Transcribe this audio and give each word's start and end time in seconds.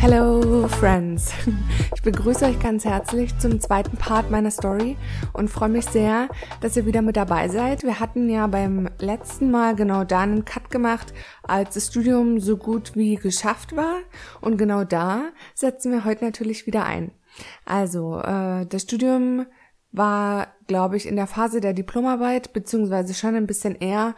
Hello 0.00 0.66
Friends! 0.66 1.30
Ich 1.94 2.02
begrüße 2.02 2.46
euch 2.46 2.58
ganz 2.58 2.86
herzlich 2.86 3.38
zum 3.38 3.60
zweiten 3.60 3.98
Part 3.98 4.30
meiner 4.30 4.50
Story 4.50 4.96
und 5.34 5.50
freue 5.50 5.68
mich 5.68 5.84
sehr, 5.84 6.28
dass 6.62 6.74
ihr 6.74 6.86
wieder 6.86 7.02
mit 7.02 7.18
dabei 7.18 7.48
seid. 7.48 7.82
Wir 7.82 8.00
hatten 8.00 8.30
ja 8.30 8.46
beim 8.46 8.88
letzten 8.98 9.50
Mal 9.50 9.76
genau 9.76 10.04
da 10.04 10.20
einen 10.20 10.46
Cut 10.46 10.70
gemacht, 10.70 11.12
als 11.42 11.74
das 11.74 11.88
Studium 11.88 12.40
so 12.40 12.56
gut 12.56 12.96
wie 12.96 13.16
geschafft 13.16 13.76
war 13.76 13.96
und 14.40 14.56
genau 14.56 14.84
da 14.84 15.24
setzen 15.54 15.92
wir 15.92 16.06
heute 16.06 16.24
natürlich 16.24 16.66
wieder 16.66 16.86
ein. 16.86 17.10
Also, 17.66 18.18
äh, 18.20 18.64
das 18.64 18.80
Studium 18.80 19.44
war, 19.92 20.48
glaube 20.66 20.96
ich, 20.96 21.06
in 21.06 21.16
der 21.16 21.26
Phase 21.26 21.60
der 21.60 21.74
Diplomarbeit, 21.74 22.54
beziehungsweise 22.54 23.12
schon 23.12 23.34
ein 23.34 23.46
bisschen 23.46 23.74
eher 23.74 24.14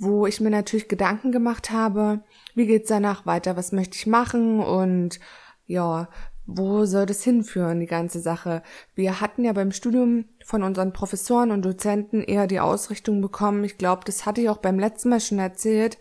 wo 0.00 0.26
ich 0.26 0.40
mir 0.40 0.50
natürlich 0.50 0.88
Gedanken 0.88 1.30
gemacht 1.30 1.70
habe, 1.70 2.22
wie 2.54 2.66
geht's 2.66 2.88
danach 2.88 3.26
weiter, 3.26 3.56
was 3.56 3.70
möchte 3.70 3.96
ich 3.96 4.06
machen 4.06 4.58
und 4.58 5.20
ja, 5.66 6.08
wo 6.46 6.86
soll 6.86 7.04
das 7.04 7.22
hinführen, 7.22 7.80
die 7.80 7.86
ganze 7.86 8.18
Sache? 8.18 8.62
Wir 8.94 9.20
hatten 9.20 9.44
ja 9.44 9.52
beim 9.52 9.70
Studium 9.70 10.24
von 10.44 10.62
unseren 10.62 10.94
Professoren 10.94 11.50
und 11.50 11.64
Dozenten 11.64 12.22
eher 12.22 12.46
die 12.46 12.60
Ausrichtung 12.60 13.20
bekommen. 13.20 13.62
Ich 13.62 13.76
glaube, 13.76 14.02
das 14.06 14.24
hatte 14.24 14.40
ich 14.40 14.48
auch 14.48 14.56
beim 14.56 14.78
letzten 14.78 15.10
Mal 15.10 15.20
schon 15.20 15.38
erzählt, 15.38 15.98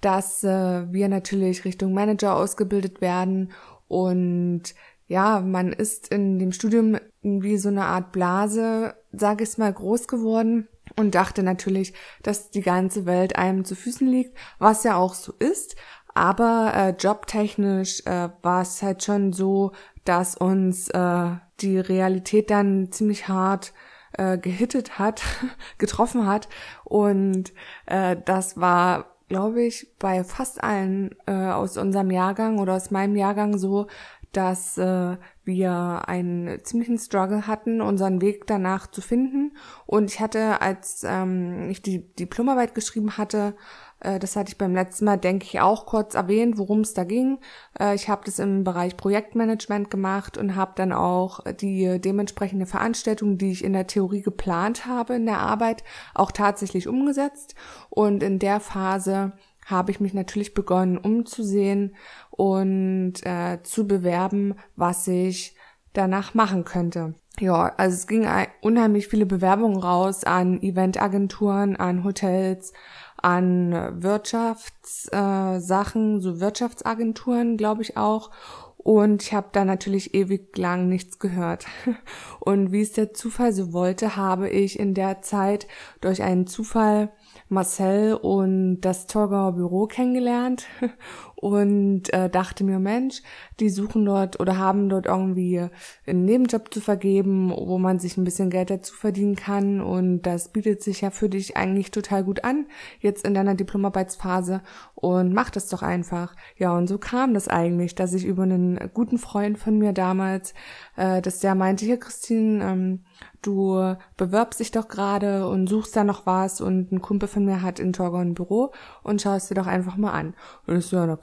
dass 0.00 0.44
äh, 0.44 0.90
wir 0.90 1.08
natürlich 1.08 1.64
Richtung 1.64 1.92
Manager 1.92 2.36
ausgebildet 2.36 3.00
werden 3.00 3.50
und 3.88 4.62
ja, 5.08 5.40
man 5.40 5.72
ist 5.72 6.06
in 6.14 6.38
dem 6.38 6.52
Studium 6.52 6.98
wie 7.20 7.56
so 7.56 7.68
eine 7.68 7.86
Art 7.86 8.12
Blase, 8.12 8.94
sage 9.12 9.42
ich 9.42 9.58
mal, 9.58 9.72
groß 9.72 10.06
geworden 10.06 10.68
und 10.96 11.14
dachte 11.14 11.42
natürlich, 11.42 11.94
dass 12.22 12.50
die 12.50 12.62
ganze 12.62 13.06
Welt 13.06 13.36
einem 13.36 13.64
zu 13.64 13.74
Füßen 13.74 14.06
liegt, 14.06 14.36
was 14.58 14.84
ja 14.84 14.96
auch 14.96 15.14
so 15.14 15.32
ist. 15.38 15.76
Aber 16.14 16.72
äh, 16.74 16.90
jobtechnisch 16.90 18.02
äh, 18.06 18.30
war 18.42 18.62
es 18.62 18.82
halt 18.82 19.04
schon 19.04 19.32
so, 19.32 19.72
dass 20.04 20.36
uns 20.36 20.88
äh, 20.88 21.30
die 21.60 21.78
Realität 21.78 22.50
dann 22.50 22.90
ziemlich 22.90 23.28
hart 23.28 23.72
äh, 24.12 24.38
gehittet 24.38 24.98
hat, 24.98 25.22
getroffen 25.78 26.26
hat. 26.26 26.48
Und 26.84 27.52
äh, 27.86 28.16
das 28.24 28.60
war, 28.60 29.16
glaube 29.28 29.62
ich, 29.62 29.94
bei 29.98 30.24
fast 30.24 30.62
allen 30.62 31.14
äh, 31.26 31.32
aus 31.32 31.76
unserem 31.76 32.10
Jahrgang 32.10 32.58
oder 32.58 32.74
aus 32.74 32.90
meinem 32.90 33.16
Jahrgang 33.16 33.56
so, 33.56 33.86
dass 34.32 34.78
äh, 34.78 35.16
wir 35.44 36.02
einen 36.06 36.62
ziemlichen 36.64 36.98
Struggle 36.98 37.46
hatten, 37.46 37.80
unseren 37.80 38.20
Weg 38.20 38.46
danach 38.46 38.86
zu 38.86 39.00
finden. 39.00 39.56
Und 39.86 40.10
ich 40.10 40.20
hatte, 40.20 40.60
als 40.60 41.04
ähm, 41.04 41.68
ich 41.70 41.82
die 41.82 42.00
Diplomarbeit 42.14 42.74
geschrieben 42.74 43.16
hatte, 43.16 43.54
äh, 44.00 44.18
das 44.18 44.36
hatte 44.36 44.50
ich 44.50 44.58
beim 44.58 44.74
letzten 44.74 45.04
Mal, 45.04 45.16
denke 45.16 45.44
ich, 45.44 45.60
auch 45.60 45.86
kurz 45.86 46.14
erwähnt, 46.14 46.58
worum 46.58 46.80
es 46.80 46.94
da 46.94 47.04
ging. 47.04 47.38
Äh, 47.78 47.94
ich 47.94 48.08
habe 48.08 48.22
das 48.24 48.38
im 48.38 48.64
Bereich 48.64 48.96
Projektmanagement 48.96 49.90
gemacht 49.90 50.38
und 50.38 50.56
habe 50.56 50.72
dann 50.76 50.92
auch 50.92 51.40
die 51.60 52.00
dementsprechende 52.00 52.66
Veranstaltung, 52.66 53.38
die 53.38 53.52
ich 53.52 53.64
in 53.64 53.72
der 53.72 53.86
Theorie 53.86 54.22
geplant 54.22 54.86
habe 54.86 55.14
in 55.14 55.26
der 55.26 55.38
Arbeit, 55.38 55.84
auch 56.14 56.32
tatsächlich 56.32 56.88
umgesetzt. 56.88 57.54
Und 57.88 58.22
in 58.22 58.38
der 58.38 58.60
Phase 58.60 59.32
habe 59.66 59.90
ich 59.90 60.00
mich 60.00 60.14
natürlich 60.14 60.54
begonnen 60.54 60.98
umzusehen 60.98 61.94
und 62.40 63.14
äh, 63.24 63.62
zu 63.62 63.86
bewerben, 63.86 64.54
was 64.74 65.06
ich 65.08 65.54
danach 65.92 66.32
machen 66.32 66.64
könnte. 66.64 67.12
Ja, 67.38 67.74
also 67.76 67.94
es 67.94 68.06
ging 68.06 68.26
unheimlich 68.62 69.08
viele 69.08 69.26
Bewerbungen 69.26 69.76
raus 69.76 70.24
an 70.24 70.62
Eventagenturen, 70.62 71.76
an 71.76 72.02
Hotels, 72.02 72.72
an 73.18 74.02
Wirtschaftssachen, 74.02 76.16
äh, 76.16 76.20
so 76.22 76.40
Wirtschaftsagenturen, 76.40 77.58
glaube 77.58 77.82
ich 77.82 77.98
auch. 77.98 78.30
Und 78.78 79.22
ich 79.22 79.34
habe 79.34 79.50
da 79.52 79.66
natürlich 79.66 80.14
ewig 80.14 80.56
lang 80.56 80.88
nichts 80.88 81.18
gehört. 81.18 81.66
Und 82.40 82.72
wie 82.72 82.80
es 82.80 82.92
der 82.92 83.12
Zufall 83.12 83.52
so 83.52 83.74
wollte, 83.74 84.16
habe 84.16 84.48
ich 84.48 84.78
in 84.78 84.94
der 84.94 85.20
Zeit 85.20 85.66
durch 86.00 86.22
einen 86.22 86.46
Zufall 86.46 87.12
Marcel 87.50 88.14
und 88.14 88.80
das 88.80 89.06
Torgauer 89.06 89.52
Büro 89.52 89.86
kennengelernt 89.86 90.66
und 91.40 92.12
äh, 92.12 92.28
dachte 92.28 92.64
mir, 92.64 92.78
Mensch, 92.78 93.22
die 93.60 93.70
suchen 93.70 94.04
dort 94.04 94.38
oder 94.40 94.58
haben 94.58 94.90
dort 94.90 95.06
irgendwie 95.06 95.68
einen 96.06 96.26
Nebenjob 96.26 96.72
zu 96.72 96.82
vergeben, 96.82 97.50
wo 97.50 97.78
man 97.78 97.98
sich 97.98 98.18
ein 98.18 98.24
bisschen 98.24 98.50
Geld 98.50 98.68
dazu 98.68 98.94
verdienen 98.94 99.36
kann 99.36 99.80
und 99.80 100.22
das 100.22 100.52
bietet 100.52 100.82
sich 100.82 101.00
ja 101.00 101.10
für 101.10 101.30
dich 101.30 101.56
eigentlich 101.56 101.90
total 101.90 102.24
gut 102.24 102.44
an, 102.44 102.66
jetzt 103.00 103.24
in 103.24 103.32
deiner 103.32 103.54
Diplomarbeitsphase 103.54 104.60
und 104.94 105.32
mach 105.32 105.48
das 105.48 105.68
doch 105.68 105.82
einfach. 105.82 106.36
Ja, 106.58 106.76
und 106.76 106.88
so 106.88 106.98
kam 106.98 107.32
das 107.32 107.48
eigentlich, 107.48 107.94
dass 107.94 108.12
ich 108.12 108.26
über 108.26 108.42
einen 108.42 108.78
guten 108.92 109.16
Freund 109.16 109.58
von 109.58 109.78
mir 109.78 109.94
damals, 109.94 110.52
äh, 110.96 111.22
dass 111.22 111.40
der 111.40 111.54
meinte, 111.54 111.86
hier 111.86 111.98
Christine, 111.98 112.62
ähm, 112.62 113.00
du 113.40 113.96
bewirbst 114.18 114.60
dich 114.60 114.70
doch 114.70 114.88
gerade 114.88 115.48
und 115.48 115.68
suchst 115.68 115.96
da 115.96 116.04
noch 116.04 116.26
was 116.26 116.60
und 116.60 116.92
ein 116.92 117.00
Kumpel 117.00 117.28
von 117.28 117.44
mir 117.46 117.62
hat 117.62 117.78
in 117.78 117.94
Torgau 117.94 118.18
ein 118.18 118.34
Büro 118.34 118.72
und 119.02 119.22
schaust 119.22 119.50
dir 119.50 119.54
doch 119.54 119.66
einfach 119.66 119.96
mal 119.96 120.12
an. 120.12 120.34
Und 120.66 120.76
ich 120.76 120.86
so, 120.86 120.96
ja, 120.96 121.06
na 121.06 121.16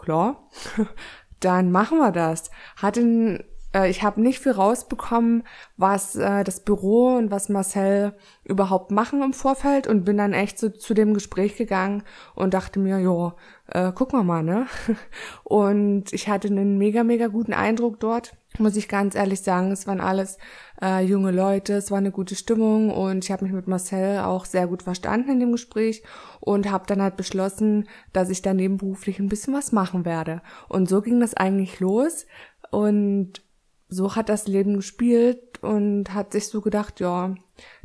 dann 1.40 1.72
machen 1.72 2.00
wir 2.00 2.12
das. 2.12 2.50
Hatte 2.76 3.46
äh, 3.74 3.90
ich 3.90 4.04
habe 4.04 4.22
nicht 4.22 4.40
viel 4.40 4.54
rausbekommen, 4.54 5.44
was 5.78 6.16
äh, 6.16 6.44
das 6.44 6.62
Büro 6.62 7.16
und 7.18 7.32
was 7.32 7.50
Marcel 7.50 8.14
überhaupt 8.44 8.92
machen 8.92 9.22
im 9.22 9.34
Vorfeld 9.34 9.88
und 9.88 10.06
bin 10.06 10.18
dann 10.18 10.34
echt 10.34 10.60
so 10.60 10.70
zu 10.70 10.94
dem 10.94 11.14
Gespräch 11.14 11.56
gegangen 11.56 12.04
und 12.36 12.54
dachte 12.54 12.80
mir, 12.80 13.00
ja, 13.00 13.36
äh, 13.68 13.92
gucken 13.92 14.20
wir 14.20 14.24
mal, 14.24 14.44
ne? 14.44 14.68
Und 15.44 16.14
ich 16.14 16.30
hatte 16.30 16.48
einen 16.48 16.78
mega, 16.78 17.04
mega 17.04 17.28
guten 17.28 17.54
Eindruck 17.54 18.00
dort, 18.00 18.34
muss 18.60 18.76
ich 18.76 18.88
ganz 18.88 19.16
ehrlich 19.16 19.42
sagen. 19.42 19.72
Es 19.72 19.88
waren 19.88 20.02
alles 20.02 20.38
äh, 20.82 21.04
junge 21.04 21.32
Leute, 21.32 21.74
es 21.74 21.92
war 21.92 21.98
eine 21.98 22.12
gute 22.12 22.36
Stimmung 22.36 22.92
und 22.92 23.24
ich 23.24 23.32
habe 23.32 23.46
mich 23.46 23.54
mit 23.54 23.68
Marcel 23.68 24.20
auch 24.20 24.46
sehr 24.46 24.68
gut 24.68 24.84
verstanden 24.84 25.32
in 25.32 25.40
dem 25.40 25.52
Gespräch 25.52 26.04
und 26.40 26.72
habe 26.72 26.86
dann 26.88 27.02
halt 27.02 27.18
beschlossen, 27.18 27.88
dass 28.14 28.30
ich 28.30 28.42
daneben 28.42 28.78
beruflich 28.78 29.20
ein 29.20 29.30
bisschen 29.30 29.54
was 29.54 29.72
machen 29.72 30.06
werde. 30.06 30.42
Und 30.70 30.90
so 30.90 31.02
ging 31.02 31.20
das 31.20 31.34
eigentlich 31.34 31.80
los 31.80 32.26
und 32.72 33.42
so 33.90 34.16
hat 34.16 34.30
das 34.30 34.48
Leben 34.48 34.76
gespielt 34.76 35.64
und 35.64 36.14
hat 36.14 36.34
sich 36.34 36.48
so 36.48 36.62
gedacht, 36.62 37.00
ja, 37.00 37.36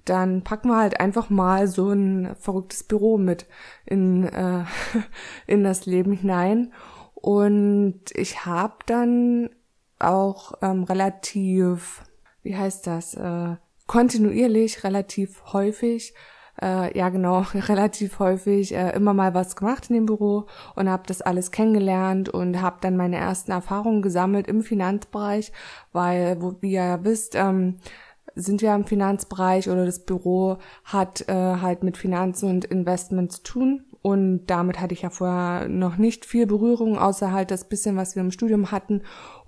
dann 0.04 0.43
packen 0.43 0.69
wir 0.69 0.78
halt 0.78 1.00
einfach 1.00 1.31
mal 1.31 1.69
so 1.69 1.91
ein 1.91 2.34
verrücktes 2.39 2.84
Büro 2.84 3.19
mit 3.19 3.47
in, 3.87 4.25
äh, 4.25 4.65
in 5.47 5.62
das 5.62 5.87
Leben 5.87 6.12
hinein. 6.12 6.72
Und 7.15 8.00
ich 8.15 8.44
habe 8.44 8.75
dann 8.87 9.50
auch 10.02 10.52
ähm, 10.62 10.84
relativ, 10.84 12.02
wie 12.42 12.56
heißt 12.56 12.86
das, 12.86 13.14
äh, 13.14 13.56
kontinuierlich, 13.86 14.84
relativ 14.84 15.42
häufig 15.52 16.14
äh, 16.60 16.96
ja 16.96 17.08
genau, 17.08 17.40
relativ 17.54 18.18
häufig 18.18 18.74
äh, 18.74 18.91
immer 18.91 19.15
mal 19.15 19.34
was 19.34 19.56
gemacht 19.56 19.88
in 19.88 19.94
dem 19.94 20.06
Büro 20.06 20.47
und 20.74 20.88
habe 20.88 21.04
das 21.06 21.22
alles 21.22 21.50
kennengelernt 21.50 22.28
und 22.28 22.60
habe 22.60 22.77
dann 22.80 22.97
meine 22.97 23.16
ersten 23.16 23.53
Erfahrungen 23.53 24.03
gesammelt 24.03 24.47
im 24.47 24.62
Finanzbereich, 24.62 25.53
weil, 25.92 26.41
wo, 26.41 26.56
wie 26.60 26.72
ihr 26.72 26.84
ja 26.84 27.04
wisst, 27.04 27.34
ähm, 27.34 27.77
sind 28.34 28.62
wir 28.62 28.74
im 28.74 28.86
Finanzbereich 28.86 29.68
oder 29.68 29.84
das 29.84 30.06
Büro 30.06 30.59
hat 30.84 31.28
äh, 31.28 31.34
halt 31.34 31.82
mit 31.82 31.97
Finanzen 31.98 32.48
und 32.48 32.65
Investment 32.65 33.32
zu 33.32 33.42
tun. 33.42 33.84
Und 34.00 34.47
damit 34.47 34.80
hatte 34.80 34.94
ich 34.94 35.03
ja 35.03 35.10
vorher 35.10 35.68
noch 35.68 35.97
nicht 35.97 36.24
viel 36.24 36.47
Berührung, 36.47 36.98
außer 36.98 37.30
halt 37.30 37.50
das 37.50 37.68
bisschen, 37.68 37.97
was 37.97 38.16
wir 38.16 38.22
im 38.22 38.32
Studium 38.32 38.72
hatten 38.72 39.03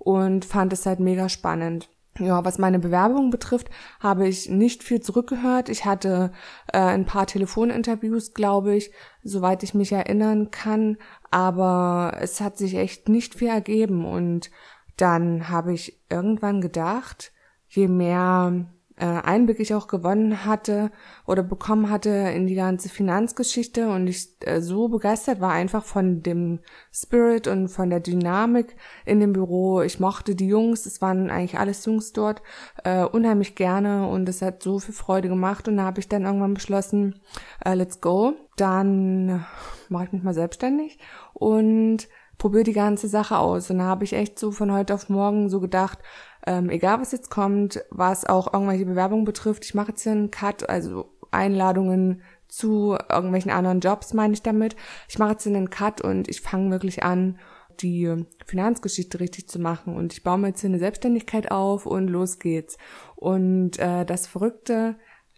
und 0.05 0.45
fand 0.45 0.71
es 0.71 0.85
halt 0.85 0.99
mega 0.99 1.29
spannend. 1.29 1.89
Ja, 2.19 2.45
was 2.45 2.59
meine 2.59 2.79
Bewerbung 2.79 3.31
betrifft, 3.31 3.69
habe 3.99 4.27
ich 4.27 4.49
nicht 4.49 4.83
viel 4.83 5.01
zurückgehört. 5.01 5.67
Ich 5.67 5.83
hatte 5.83 6.31
äh, 6.71 6.77
ein 6.77 7.05
paar 7.05 7.25
Telefoninterviews, 7.25 8.33
glaube 8.33 8.75
ich, 8.75 8.91
soweit 9.23 9.63
ich 9.63 9.73
mich 9.73 9.91
erinnern 9.91 10.51
kann, 10.51 10.97
aber 11.31 12.17
es 12.21 12.39
hat 12.39 12.57
sich 12.57 12.75
echt 12.75 13.09
nicht 13.09 13.35
viel 13.35 13.49
ergeben 13.49 14.05
und 14.05 14.51
dann 14.95 15.49
habe 15.49 15.73
ich 15.73 15.99
irgendwann 16.09 16.61
gedacht, 16.61 17.33
je 17.67 17.89
mehr 17.89 18.67
äh, 18.97 19.05
Einblick 19.05 19.59
ich 19.59 19.73
auch 19.73 19.87
gewonnen 19.87 20.45
hatte 20.45 20.91
oder 21.25 21.43
bekommen 21.43 21.89
hatte 21.89 22.09
in 22.09 22.47
die 22.47 22.55
ganze 22.55 22.89
Finanzgeschichte 22.89 23.89
und 23.89 24.07
ich 24.07 24.29
äh, 24.41 24.61
so 24.61 24.87
begeistert 24.87 25.41
war 25.41 25.51
einfach 25.51 25.83
von 25.83 26.23
dem 26.23 26.59
Spirit 26.93 27.47
und 27.47 27.67
von 27.67 27.89
der 27.89 27.99
Dynamik 27.99 28.75
in 29.05 29.19
dem 29.19 29.33
Büro. 29.33 29.81
Ich 29.81 29.99
mochte 29.99 30.35
die 30.35 30.47
Jungs, 30.47 30.85
es 30.85 31.01
waren 31.01 31.29
eigentlich 31.29 31.59
alles 31.59 31.85
Jungs 31.85 32.13
dort, 32.13 32.41
äh, 32.83 33.03
unheimlich 33.03 33.55
gerne 33.55 34.07
und 34.07 34.29
es 34.29 34.41
hat 34.41 34.63
so 34.63 34.79
viel 34.79 34.93
Freude 34.93 35.27
gemacht 35.27 35.67
und 35.67 35.77
da 35.77 35.83
habe 35.83 35.99
ich 35.99 36.07
dann 36.07 36.23
irgendwann 36.23 36.53
beschlossen, 36.53 37.19
äh, 37.63 37.73
let's 37.73 37.99
go. 38.01 38.33
Dann 38.55 39.45
mache 39.89 40.05
ich 40.05 40.11
mich 40.13 40.23
mal 40.23 40.33
selbstständig 40.33 40.97
und 41.33 42.07
probiere 42.37 42.63
die 42.63 42.73
ganze 42.73 43.07
Sache 43.07 43.37
aus. 43.37 43.69
Und 43.69 43.79
da 43.79 43.85
habe 43.85 44.03
ich 44.03 44.13
echt 44.13 44.39
so 44.39 44.51
von 44.51 44.71
heute 44.71 44.93
auf 44.93 45.09
morgen 45.09 45.49
so 45.49 45.59
gedacht, 45.59 45.99
ähm, 46.45 46.69
egal 46.69 47.01
was 47.01 47.11
jetzt 47.11 47.29
kommt, 47.29 47.83
was 47.89 48.25
auch 48.25 48.53
irgendwelche 48.53 48.85
Bewerbungen 48.85 49.25
betrifft, 49.25 49.65
ich 49.65 49.73
mache 49.73 49.89
jetzt 49.89 50.03
hier 50.03 50.11
einen 50.11 50.31
Cut, 50.31 50.69
also 50.69 51.11
Einladungen 51.31 52.21
zu 52.47 52.97
irgendwelchen 53.09 53.51
anderen 53.51 53.79
Jobs 53.79 54.13
meine 54.13 54.33
ich 54.33 54.41
damit. 54.41 54.75
Ich 55.09 55.19
mache 55.19 55.31
jetzt 55.31 55.47
einen 55.47 55.69
Cut 55.69 56.01
und 56.01 56.29
ich 56.29 56.41
fange 56.41 56.71
wirklich 56.71 57.03
an, 57.03 57.39
die 57.81 58.25
Finanzgeschichte 58.45 59.19
richtig 59.19 59.49
zu 59.49 59.59
machen 59.59 59.95
und 59.95 60.13
ich 60.13 60.23
baue 60.23 60.37
mir 60.37 60.47
jetzt 60.49 60.61
hier 60.61 60.69
eine 60.69 60.79
Selbstständigkeit 60.79 61.51
auf 61.51 61.85
und 61.85 62.07
los 62.07 62.39
geht's. 62.39 62.77
Und 63.15 63.77
äh, 63.79 64.05
das 64.05 64.27
Verrückte 64.27 64.95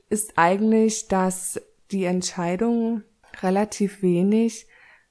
ist 0.10 0.34
eigentlich, 0.38 1.08
dass 1.08 1.60
die 1.92 2.06
Entscheidungen 2.06 3.04
relativ 3.42 4.02
wenig 4.02 4.68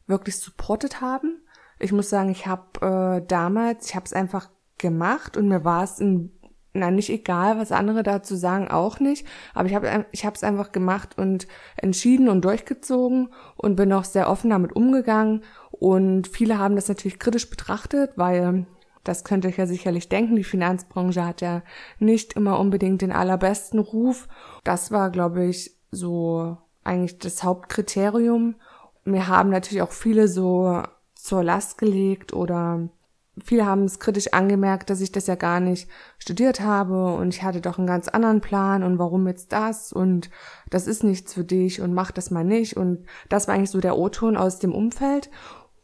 wirklich 0.06 0.36
supportet 0.38 1.00
haben. 1.00 1.42
Ich 1.78 1.92
muss 1.92 2.08
sagen, 2.08 2.30
ich 2.30 2.46
habe 2.46 3.18
äh, 3.20 3.26
damals, 3.26 3.88
ich 3.88 3.96
habe 3.96 4.06
es 4.06 4.12
einfach 4.12 4.50
gemacht 4.78 5.36
und 5.36 5.48
mir 5.48 5.64
war 5.64 5.84
es 5.84 6.00
in, 6.00 6.32
na 6.72 6.90
nicht 6.90 7.10
egal, 7.10 7.58
was 7.58 7.72
andere 7.72 8.02
dazu 8.02 8.36
sagen, 8.36 8.68
auch 8.68 9.00
nicht. 9.00 9.26
Aber 9.54 9.68
ich 9.68 9.74
habe 9.74 10.06
ich 10.12 10.24
es 10.24 10.44
einfach 10.44 10.72
gemacht 10.72 11.18
und 11.18 11.46
entschieden 11.76 12.28
und 12.28 12.44
durchgezogen 12.44 13.28
und 13.56 13.76
bin 13.76 13.92
auch 13.92 14.04
sehr 14.04 14.28
offen 14.28 14.50
damit 14.50 14.74
umgegangen. 14.74 15.42
Und 15.70 16.28
viele 16.28 16.58
haben 16.58 16.76
das 16.76 16.88
natürlich 16.88 17.18
kritisch 17.18 17.48
betrachtet, 17.48 18.12
weil 18.16 18.66
das 19.04 19.24
könnt 19.24 19.44
ihr 19.44 19.50
euch 19.50 19.58
ja 19.58 19.66
sicherlich 19.66 20.08
denken, 20.08 20.36
die 20.36 20.44
Finanzbranche 20.44 21.24
hat 21.24 21.40
ja 21.40 21.62
nicht 21.98 22.32
immer 22.32 22.58
unbedingt 22.58 23.02
den 23.02 23.12
allerbesten 23.12 23.78
Ruf. 23.78 24.28
Das 24.64 24.90
war, 24.90 25.10
glaube 25.10 25.44
ich, 25.44 25.76
so 25.90 26.58
eigentlich 26.82 27.18
das 27.18 27.44
Hauptkriterium. 27.44 28.56
Mir 29.04 29.28
haben 29.28 29.50
natürlich 29.50 29.82
auch 29.82 29.92
viele 29.92 30.26
so 30.26 30.82
zur 31.14 31.44
Last 31.44 31.78
gelegt 31.78 32.32
oder 32.32 32.88
viele 33.44 33.66
haben 33.66 33.84
es 33.84 33.98
kritisch 33.98 34.32
angemerkt, 34.32 34.88
dass 34.88 35.00
ich 35.00 35.12
das 35.12 35.26
ja 35.26 35.34
gar 35.34 35.60
nicht 35.60 35.88
studiert 36.18 36.60
habe 36.60 37.14
und 37.14 37.34
ich 37.34 37.42
hatte 37.42 37.60
doch 37.60 37.78
einen 37.78 37.86
ganz 37.86 38.08
anderen 38.08 38.40
Plan 38.40 38.82
und 38.82 38.98
warum 38.98 39.26
jetzt 39.26 39.52
das 39.52 39.92
und 39.92 40.30
das 40.70 40.86
ist 40.86 41.04
nichts 41.04 41.34
für 41.34 41.44
dich 41.44 41.80
und 41.80 41.92
mach 41.92 42.10
das 42.10 42.30
mal 42.30 42.44
nicht 42.44 42.76
und 42.76 43.04
das 43.28 43.46
war 43.46 43.54
eigentlich 43.54 43.70
so 43.70 43.80
der 43.80 43.98
O-Ton 43.98 44.36
aus 44.36 44.58
dem 44.58 44.74
Umfeld 44.74 45.30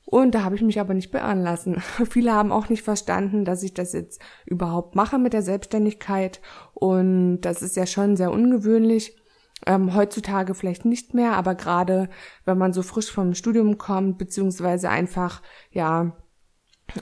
und 0.06 0.34
da 0.34 0.44
habe 0.44 0.56
ich 0.56 0.62
mich 0.62 0.80
aber 0.80 0.94
nicht 0.94 1.10
beirren 1.10 1.42
lassen. 1.42 1.80
Viele 2.10 2.32
haben 2.32 2.52
auch 2.52 2.68
nicht 2.68 2.82
verstanden, 2.82 3.44
dass 3.44 3.62
ich 3.62 3.74
das 3.74 3.92
jetzt 3.92 4.20
überhaupt 4.46 4.94
mache 4.94 5.18
mit 5.18 5.32
der 5.32 5.42
Selbstständigkeit 5.42 6.40
und 6.74 7.42
das 7.42 7.62
ist 7.62 7.76
ja 7.76 7.86
schon 7.86 8.16
sehr 8.16 8.32
ungewöhnlich. 8.32 9.16
Ähm, 9.64 9.94
heutzutage 9.94 10.54
vielleicht 10.54 10.84
nicht 10.84 11.14
mehr, 11.14 11.34
aber 11.34 11.54
gerade 11.54 12.08
wenn 12.44 12.58
man 12.58 12.72
so 12.72 12.82
frisch 12.82 13.12
vom 13.12 13.32
Studium 13.32 13.78
kommt, 13.78 14.18
beziehungsweise 14.18 14.88
einfach, 14.88 15.40
ja, 15.70 16.16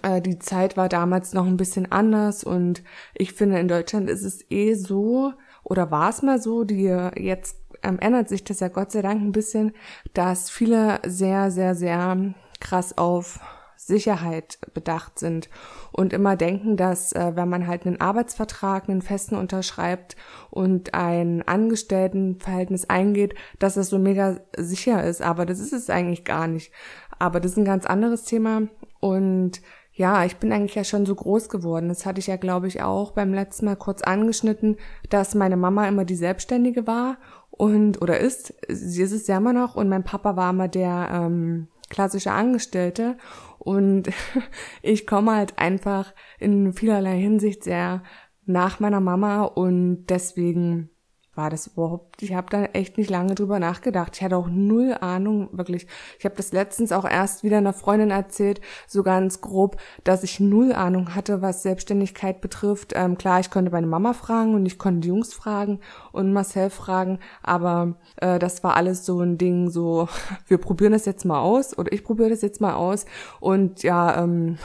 äh, 0.03 0.21
die 0.21 0.39
Zeit 0.39 0.77
war 0.77 0.89
damals 0.89 1.33
noch 1.33 1.47
ein 1.47 1.57
bisschen 1.57 1.91
anders 1.91 2.45
und 2.45 2.83
ich 3.15 3.33
finde, 3.33 3.59
in 3.59 3.69
Deutschland 3.69 4.09
ist 4.09 4.25
es 4.25 4.51
eh 4.51 4.75
so, 4.75 5.33
oder 5.65 5.91
war 5.91 6.11
es 6.11 6.23
mal 6.23 6.41
so, 6.41 6.65
die 6.65 6.85
jetzt 7.17 7.57
ähm, 7.83 7.99
ändert 8.01 8.29
sich 8.29 8.45
das 8.45 8.61
ja 8.61 8.69
Gott 8.69 8.93
sei 8.93 9.03
Dank 9.03 9.21
ein 9.21 9.33
bisschen, 9.33 9.73
dass 10.15 10.51
viele 10.51 11.01
sehr, 11.07 11.51
sehr, 11.51 11.75
sehr 11.75 12.35
krass 12.61 12.97
auf 12.99 13.41
Sicherheit 13.77 14.59
bedacht 14.75 15.19
sind 15.19 15.49
und 15.91 16.13
immer 16.13 16.37
denken, 16.37 16.77
dass 16.77 17.13
äh, 17.13 17.33
wenn 17.35 17.49
man 17.49 17.67
halt 17.67 17.87
einen 17.87 18.01
Arbeitsvertrag, 18.01 18.89
einen 18.89 19.01
festen 19.01 19.37
unterschreibt 19.37 20.17
und 20.51 20.95
ein 20.95 21.43
Angestelltenverhältnis 21.47 22.91
eingeht, 22.91 23.35
dass 23.59 23.75
das 23.75 23.89
so 23.89 23.99
mega 23.99 24.39
sicher 24.57 25.03
ist. 25.03 25.23
Aber 25.23 25.47
das 25.47 25.61
ist 25.61 25.73
es 25.73 25.89
eigentlich 25.89 26.25
gar 26.25 26.47
nicht. 26.47 26.73
Aber 27.19 27.41
das 27.41 27.53
ist 27.53 27.59
ein 27.59 27.65
ganz 27.65 27.87
anderes 27.87 28.25
Thema 28.25 28.63
und 29.01 29.63
ja, 30.01 30.25
ich 30.25 30.39
bin 30.39 30.51
eigentlich 30.51 30.77
ja 30.77 30.83
schon 30.83 31.05
so 31.05 31.15
groß 31.15 31.51
geworden. 31.51 31.91
Das 31.91 32.07
hatte 32.07 32.21
ich 32.21 32.29
ja, 32.29 32.37
glaube 32.37 32.67
ich, 32.69 32.83
auch 32.83 33.11
beim 33.11 33.35
letzten 33.35 33.67
Mal 33.67 33.77
kurz 33.77 34.01
angeschnitten, 34.01 34.79
dass 35.11 35.35
meine 35.35 35.59
Mama 35.59 35.87
immer 35.87 36.07
die 36.07 36.17
Selbstständige 36.17 36.87
war 36.87 37.19
und 37.51 38.01
oder 38.01 38.19
ist. 38.19 38.55
Sie 38.67 39.03
ist 39.03 39.13
es 39.13 39.27
ja 39.27 39.37
immer 39.37 39.53
noch 39.53 39.77
und 39.77 39.91
mein 39.91 40.03
Papa 40.03 40.37
war 40.37 40.49
immer 40.49 40.69
der 40.69 41.11
ähm, 41.13 41.69
klassische 41.91 42.33
Angestellte 42.33 43.19
und 43.59 44.09
ich 44.83 45.07
komme 45.07 45.37
halt 45.37 45.59
einfach 45.59 46.15
in 46.39 46.73
vielerlei 46.73 47.19
Hinsicht 47.19 47.63
sehr 47.63 48.03
nach 48.47 48.81
meiner 48.81 49.01
Mama 49.01 49.43
und 49.43 50.07
deswegen 50.07 50.89
war 51.35 51.49
das 51.49 51.69
überhaupt, 51.69 52.23
ich 52.23 52.35
habe 52.35 52.49
da 52.51 52.65
echt 52.65 52.99
nicht 52.99 53.09
lange 53.09 53.37
drüber 53.37 53.61
nachgedacht. 53.61 54.17
Ich 54.17 54.23
hatte 54.23 54.37
auch 54.37 54.49
null 54.49 54.97
Ahnung, 55.01 55.49
wirklich. 55.53 55.87
Ich 56.19 56.25
habe 56.25 56.35
das 56.35 56.53
letztens 56.53 56.91
auch 56.91 57.05
erst 57.05 57.45
wieder 57.45 57.59
einer 57.59 57.73
Freundin 57.73 58.11
erzählt, 58.11 58.61
so 58.89 59.05
ganz 59.05 59.41
grob, 59.41 59.77
dass 60.03 60.25
ich 60.25 60.41
null 60.41 60.73
Ahnung 60.73 61.15
hatte, 61.15 61.41
was 61.41 61.63
Selbstständigkeit 61.63 62.41
betrifft. 62.41 62.93
Ähm, 62.97 63.17
klar, 63.17 63.39
ich 63.39 63.51
konnte 63.51 63.71
meine 63.71 63.87
Mama 63.87 64.13
fragen 64.13 64.55
und 64.55 64.67
ich 64.67 64.77
konnte 64.77 65.01
die 65.01 65.09
Jungs 65.09 65.33
fragen 65.33 65.79
und 66.11 66.33
Marcel 66.33 66.69
fragen, 66.69 67.21
aber 67.43 67.95
äh, 68.17 68.41
das 68.41 68.65
war 68.65 68.77
alles 68.77 69.07
so 69.07 69.21
ein 69.21 69.39
Ding, 69.39 69.71
so, 69.71 70.09
wir 70.49 70.59
probieren 70.59 70.93
das 70.93 71.07
jetzt 71.07 71.25
mal 71.25 71.41
aus 71.41 71.79
oder 71.79 71.93
ich 71.93 72.03
probiere 72.03 72.31
das 72.31 72.43
jetzt 72.43 72.61
mal 72.61 72.75
aus 72.75 73.07
und 73.39 73.85
ja, 73.85 74.23
ähm, 74.23 74.59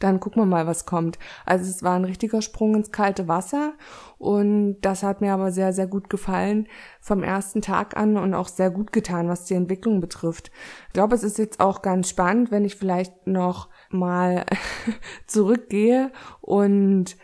dann 0.00 0.18
gucken 0.18 0.42
wir 0.42 0.46
mal, 0.46 0.66
was 0.66 0.86
kommt. 0.86 1.18
Also 1.46 1.70
es 1.70 1.82
war 1.82 1.94
ein 1.94 2.04
richtiger 2.04 2.42
Sprung 2.42 2.74
ins 2.74 2.90
kalte 2.90 3.28
Wasser 3.28 3.74
und 4.18 4.80
das 4.80 5.02
hat 5.02 5.20
mir 5.20 5.32
aber 5.32 5.52
sehr, 5.52 5.72
sehr 5.72 5.86
gut 5.86 6.10
gefallen 6.10 6.66
vom 7.00 7.22
ersten 7.22 7.62
Tag 7.62 7.96
an 7.96 8.16
und 8.16 8.34
auch 8.34 8.48
sehr 8.48 8.70
gut 8.70 8.92
getan, 8.92 9.28
was 9.28 9.44
die 9.44 9.54
Entwicklung 9.54 10.00
betrifft. 10.00 10.50
Ich 10.88 10.94
glaube, 10.94 11.14
es 11.14 11.22
ist 11.22 11.38
jetzt 11.38 11.60
auch 11.60 11.82
ganz 11.82 12.08
spannend, 12.08 12.50
wenn 12.50 12.64
ich 12.64 12.76
vielleicht 12.76 13.26
noch 13.26 13.68
mal 13.90 14.44
zurückgehe 15.26 16.10
und 16.40 17.16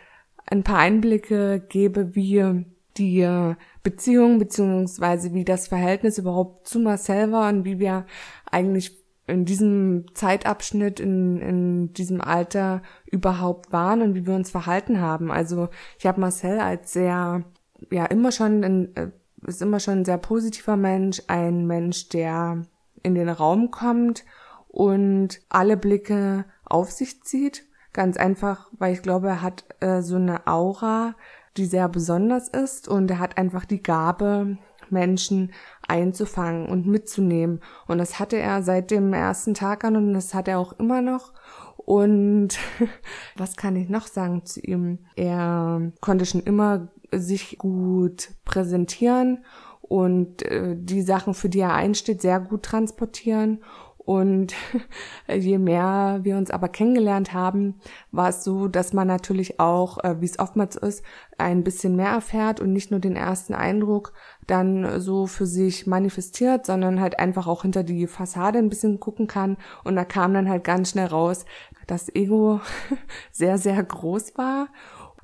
ein 0.45 0.63
paar 0.63 0.79
Einblicke 0.79 1.65
gebe, 1.67 2.15
wie 2.15 2.65
die 2.97 3.55
Beziehung 3.83 4.39
beziehungsweise 4.39 5.33
wie 5.33 5.45
das 5.45 5.67
Verhältnis 5.67 6.17
überhaupt 6.17 6.67
zu 6.67 6.79
Marcel 6.79 7.31
war 7.31 7.49
und 7.49 7.65
wie 7.65 7.79
wir 7.79 8.05
eigentlich 8.49 9.06
in 9.27 9.43
diesem 9.43 10.05
Zeitabschnitt, 10.13 10.99
in, 10.99 11.39
in 11.41 11.93
diesem 11.93 12.21
Alter 12.21 12.81
überhaupt 13.05 13.73
waren 13.73 14.01
und 14.01 14.15
wie 14.15 14.25
wir 14.25 14.33
uns 14.33 14.49
verhalten 14.49 15.01
haben. 15.01 15.31
Also 15.31 15.67
ich 15.99 16.05
habe 16.05 16.21
Marcel 16.21 16.59
als 16.59 16.93
sehr, 16.93 17.43
ja, 17.91 18.05
immer 18.05 18.31
schon, 18.31 18.63
ein, 18.63 18.95
äh, 18.95 19.11
ist 19.45 19.61
immer 19.61 19.81
schon 19.81 19.99
ein 19.99 20.05
sehr 20.05 20.17
positiver 20.17 20.77
Mensch, 20.77 21.21
ein 21.27 21.67
Mensch, 21.67 22.07
der 22.09 22.63
in 23.03 23.15
den 23.15 23.29
Raum 23.29 23.69
kommt 23.69 24.23
und 24.69 25.41
alle 25.49 25.75
Blicke 25.75 26.45
auf 26.63 26.91
sich 26.91 27.21
zieht. 27.23 27.65
Ganz 27.91 28.15
einfach, 28.15 28.69
weil 28.77 28.93
ich 28.93 29.01
glaube, 29.01 29.27
er 29.27 29.41
hat 29.41 29.65
äh, 29.81 30.01
so 30.01 30.15
eine 30.15 30.47
Aura, 30.47 31.15
die 31.57 31.65
sehr 31.65 31.89
besonders 31.89 32.47
ist 32.47 32.87
und 32.87 33.11
er 33.11 33.19
hat 33.19 33.37
einfach 33.37 33.65
die 33.65 33.83
Gabe, 33.83 34.57
Menschen 34.89 35.51
einzufangen 35.87 36.67
und 36.67 36.85
mitzunehmen. 36.85 37.61
Und 37.87 37.97
das 37.97 38.19
hatte 38.19 38.37
er 38.37 38.63
seit 38.63 38.91
dem 38.91 39.13
ersten 39.13 39.53
Tag 39.53 39.83
an 39.83 39.95
und 39.95 40.13
das 40.13 40.33
hat 40.33 40.47
er 40.47 40.59
auch 40.59 40.73
immer 40.73 41.01
noch. 41.01 41.33
Und 41.77 42.57
was 43.35 43.55
kann 43.55 43.75
ich 43.75 43.89
noch 43.89 44.07
sagen 44.07 44.45
zu 44.45 44.59
ihm? 44.59 44.99
Er 45.15 45.91
konnte 46.01 46.25
schon 46.25 46.41
immer 46.41 46.89
sich 47.11 47.57
gut 47.57 48.31
präsentieren 48.43 49.45
und 49.81 50.43
äh, 50.43 50.75
die 50.77 51.01
Sachen, 51.01 51.33
für 51.33 51.47
die 51.47 51.61
er 51.61 51.73
einsteht, 51.73 52.21
sehr 52.21 52.39
gut 52.41 52.63
transportieren 52.63 53.63
und 54.07 54.53
je 55.27 55.57
mehr 55.57 56.19
wir 56.23 56.37
uns 56.37 56.49
aber 56.49 56.69
kennengelernt 56.69 57.33
haben, 57.33 57.75
war 58.09 58.29
es 58.29 58.41
so, 58.45 58.69
dass 58.69 58.93
man 58.93 59.05
natürlich 59.05 59.59
auch, 59.59 60.01
äh, 60.01 60.21
wie 60.21 60.25
es 60.25 60.39
oftmals 60.39 60.77
ist, 60.77 61.03
ein 61.37 61.65
bisschen 61.65 61.97
mehr 61.97 62.11
erfährt 62.11 62.61
und 62.61 62.71
nicht 62.71 62.89
nur 62.89 63.01
den 63.01 63.17
ersten 63.17 63.53
Eindruck 63.53 64.13
dann 64.47 65.01
so 65.01 65.27
für 65.27 65.45
sich 65.45 65.87
manifestiert, 65.87 66.65
sondern 66.65 67.01
halt 67.01 67.19
einfach 67.19 67.47
auch 67.47 67.63
hinter 67.63 67.83
die 67.83 68.07
Fassade 68.07 68.59
ein 68.59 68.69
bisschen 68.69 69.01
gucken 69.01 69.27
kann. 69.27 69.57
Und 69.83 69.97
da 69.97 70.05
kam 70.05 70.33
dann 70.33 70.47
halt 70.47 70.63
ganz 70.63 70.91
schnell 70.91 71.07
raus, 71.07 71.43
dass 71.85 72.07
Ego 72.15 72.61
sehr, 73.33 73.57
sehr 73.57 73.83
groß 73.83 74.37
war 74.37 74.69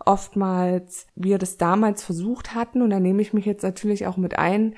oftmals 0.06 1.08
wir 1.16 1.38
das 1.38 1.56
damals 1.56 2.04
versucht 2.04 2.54
hatten 2.54 2.82
und 2.82 2.90
da 2.90 3.00
nehme 3.00 3.22
ich 3.22 3.32
mich 3.32 3.46
jetzt 3.46 3.64
natürlich 3.64 4.06
auch 4.06 4.18
mit 4.18 4.38
ein, 4.38 4.76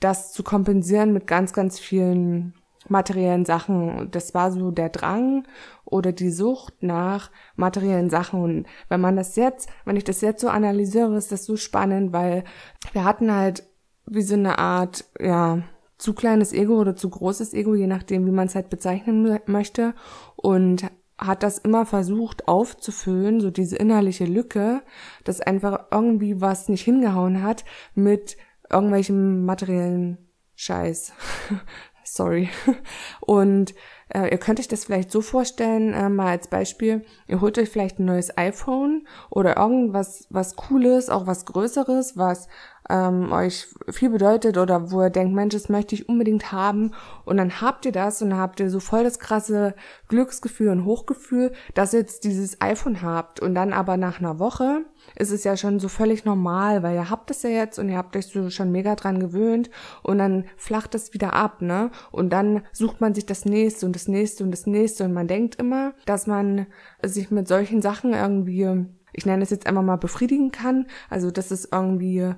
das 0.00 0.34
zu 0.34 0.42
kompensieren 0.42 1.14
mit 1.14 1.26
ganz, 1.26 1.54
ganz 1.54 1.78
vielen 1.78 2.52
materiellen 2.88 3.44
Sachen. 3.44 4.10
Das 4.10 4.34
war 4.34 4.52
so 4.52 4.70
der 4.70 4.88
Drang 4.88 5.46
oder 5.84 6.12
die 6.12 6.30
Sucht 6.30 6.82
nach 6.82 7.30
materiellen 7.56 8.10
Sachen. 8.10 8.42
Und 8.42 8.66
wenn 8.88 9.00
man 9.00 9.16
das 9.16 9.36
jetzt, 9.36 9.68
wenn 9.84 9.96
ich 9.96 10.04
das 10.04 10.20
jetzt 10.20 10.40
so 10.40 10.48
analysiere, 10.48 11.16
ist 11.16 11.32
das 11.32 11.44
so 11.44 11.56
spannend, 11.56 12.12
weil 12.12 12.44
wir 12.92 13.04
hatten 13.04 13.32
halt 13.32 13.64
wie 14.06 14.22
so 14.22 14.34
eine 14.34 14.58
Art, 14.58 15.04
ja, 15.20 15.62
zu 15.98 16.12
kleines 16.12 16.52
Ego 16.52 16.74
oder 16.74 16.94
zu 16.94 17.08
großes 17.08 17.54
Ego, 17.54 17.74
je 17.74 17.86
nachdem, 17.86 18.26
wie 18.26 18.30
man 18.30 18.46
es 18.46 18.54
halt 18.54 18.68
bezeichnen 18.68 19.40
möchte. 19.46 19.94
Und 20.36 20.86
hat 21.18 21.42
das 21.42 21.58
immer 21.58 21.86
versucht 21.86 22.46
aufzufüllen, 22.46 23.40
so 23.40 23.50
diese 23.50 23.76
innerliche 23.76 24.26
Lücke, 24.26 24.82
dass 25.24 25.40
einfach 25.40 25.86
irgendwie 25.90 26.40
was 26.40 26.68
nicht 26.68 26.82
hingehauen 26.82 27.42
hat 27.42 27.64
mit 27.94 28.36
irgendwelchem 28.70 29.44
materiellen 29.44 30.18
Scheiß. 30.54 31.12
Sorry. 32.06 32.48
Und 33.20 33.74
äh, 34.14 34.30
ihr 34.30 34.38
könnt 34.38 34.60
euch 34.60 34.68
das 34.68 34.84
vielleicht 34.84 35.10
so 35.10 35.20
vorstellen, 35.20 35.92
äh, 35.92 36.08
mal 36.08 36.28
als 36.28 36.48
Beispiel, 36.48 37.04
ihr 37.26 37.40
holt 37.40 37.58
euch 37.58 37.68
vielleicht 37.68 37.98
ein 37.98 38.04
neues 38.04 38.36
iPhone 38.38 39.06
oder 39.30 39.56
irgendwas 39.56 40.26
was 40.30 40.54
Cooles, 40.54 41.10
auch 41.10 41.26
was 41.26 41.44
Größeres, 41.46 42.16
was 42.16 42.48
ähm, 42.88 43.32
euch 43.32 43.68
viel 43.90 44.10
bedeutet 44.10 44.58
oder 44.58 44.90
wo 44.90 45.02
ihr 45.02 45.10
denkt, 45.10 45.34
Mensch, 45.34 45.54
das 45.54 45.68
möchte 45.68 45.94
ich 45.94 46.08
unbedingt 46.08 46.52
haben. 46.52 46.92
Und 47.24 47.36
dann 47.36 47.60
habt 47.60 47.84
ihr 47.86 47.92
das 47.92 48.22
und 48.22 48.30
dann 48.30 48.38
habt 48.38 48.60
ihr 48.60 48.70
so 48.70 48.80
voll 48.80 49.04
das 49.04 49.18
krasse 49.18 49.74
Glücksgefühl 50.08 50.68
und 50.68 50.84
Hochgefühl, 50.84 51.52
dass 51.74 51.92
ihr 51.92 52.00
jetzt 52.00 52.24
dieses 52.24 52.60
iPhone 52.60 53.02
habt. 53.02 53.40
Und 53.40 53.54
dann 53.54 53.72
aber 53.72 53.96
nach 53.96 54.20
einer 54.20 54.38
Woche 54.38 54.84
ist 55.14 55.32
es 55.32 55.44
ja 55.44 55.56
schon 55.56 55.78
so 55.80 55.88
völlig 55.88 56.24
normal, 56.24 56.82
weil 56.82 56.94
ihr 56.94 57.10
habt 57.10 57.30
es 57.30 57.42
ja 57.42 57.50
jetzt 57.50 57.78
und 57.78 57.88
ihr 57.88 57.96
habt 57.96 58.16
euch 58.16 58.26
so 58.26 58.50
schon 58.50 58.72
mega 58.72 58.94
dran 58.94 59.20
gewöhnt 59.20 59.70
und 60.02 60.18
dann 60.18 60.44
flacht 60.56 60.94
es 60.94 61.14
wieder 61.14 61.34
ab, 61.34 61.62
ne? 61.62 61.90
Und 62.10 62.30
dann 62.30 62.62
sucht 62.72 63.00
man 63.00 63.14
sich 63.14 63.26
das 63.26 63.44
nächste 63.44 63.86
und 63.86 63.94
das 63.94 64.08
nächste 64.08 64.44
und 64.44 64.50
das 64.50 64.66
nächste 64.66 65.04
und 65.04 65.12
man 65.12 65.28
denkt 65.28 65.56
immer, 65.56 65.94
dass 66.06 66.26
man 66.26 66.66
sich 67.04 67.30
mit 67.30 67.48
solchen 67.48 67.82
Sachen 67.82 68.12
irgendwie 68.12 68.86
ich 69.16 69.24
nenne 69.24 69.42
es 69.42 69.50
jetzt 69.50 69.66
einmal 69.66 69.82
mal 69.82 69.96
befriedigen 69.96 70.52
kann, 70.52 70.86
also 71.08 71.30
dass 71.30 71.50
es 71.50 71.68
irgendwie 71.72 72.34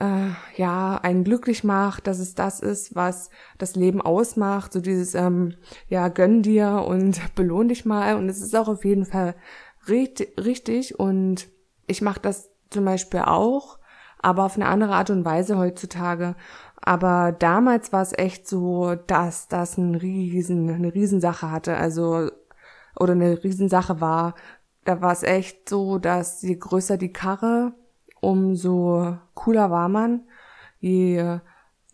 äh, 0.00 0.30
ja 0.56 0.96
einen 1.02 1.24
glücklich 1.24 1.64
macht, 1.64 2.06
dass 2.06 2.18
es 2.18 2.34
das 2.34 2.60
ist, 2.60 2.94
was 2.94 3.30
das 3.58 3.76
Leben 3.76 4.00
ausmacht, 4.00 4.72
so 4.72 4.80
dieses 4.80 5.14
ähm, 5.14 5.54
ja 5.88 6.08
gönn 6.08 6.42
dir 6.42 6.84
und 6.86 7.20
belohn 7.34 7.68
dich 7.68 7.84
mal 7.84 8.16
und 8.16 8.28
es 8.28 8.40
ist 8.40 8.56
auch 8.56 8.68
auf 8.68 8.84
jeden 8.84 9.04
Fall 9.04 9.34
richtig 9.88 10.98
und 10.98 11.48
ich 11.86 12.02
mache 12.02 12.20
das 12.20 12.50
zum 12.70 12.84
Beispiel 12.84 13.20
auch, 13.20 13.78
aber 14.18 14.44
auf 14.44 14.56
eine 14.56 14.66
andere 14.66 14.94
Art 14.94 15.10
und 15.10 15.24
Weise 15.24 15.58
heutzutage. 15.58 16.36
Aber 16.80 17.32
damals 17.32 17.92
war 17.92 18.02
es 18.02 18.12
echt 18.16 18.48
so, 18.48 18.94
dass 19.06 19.48
das 19.48 19.78
ein 19.78 19.94
riesen, 19.94 20.68
eine 20.70 20.92
Riesensache 20.92 21.50
hatte, 21.50 21.76
also 21.76 22.30
oder 22.98 23.12
eine 23.12 23.42
Riesensache 23.42 24.00
war. 24.00 24.34
Da 24.84 25.00
war 25.00 25.12
es 25.12 25.22
echt 25.22 25.68
so, 25.68 25.98
dass 25.98 26.42
je 26.42 26.56
größer 26.56 26.96
die 26.96 27.12
Karre, 27.12 27.72
umso 28.22 29.18
cooler 29.34 29.70
war 29.70 29.90
man, 29.90 30.22
je 30.78 31.40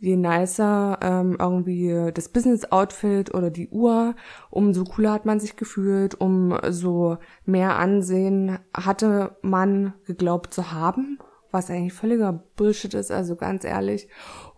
je 0.01 0.17
nicer 0.17 0.99
ähm, 1.03 1.37
irgendwie 1.41 2.13
das 2.15 2.29
Business-Outfit 2.29 3.35
oder 3.35 3.51
die 3.51 3.69
Uhr, 3.69 4.15
umso 4.49 4.85
cooler 4.85 5.13
hat 5.13 5.27
man 5.27 5.41
sich 5.41 5.57
gefühlt, 5.57 6.21
umso 6.21 7.19
mehr 7.45 7.79
Ansehen 7.79 8.59
hatte 8.73 9.37
man 9.43 9.95
geglaubt 10.07 10.55
zu 10.55 10.71
haben, 10.71 11.19
was 11.51 11.71
eigentlich 11.71 11.95
völliger 11.95 12.33
Bullshit 12.57 12.95
ist, 12.95 13.11
also 13.11 13.35
ganz 13.35 13.65
ehrlich. 13.65 14.09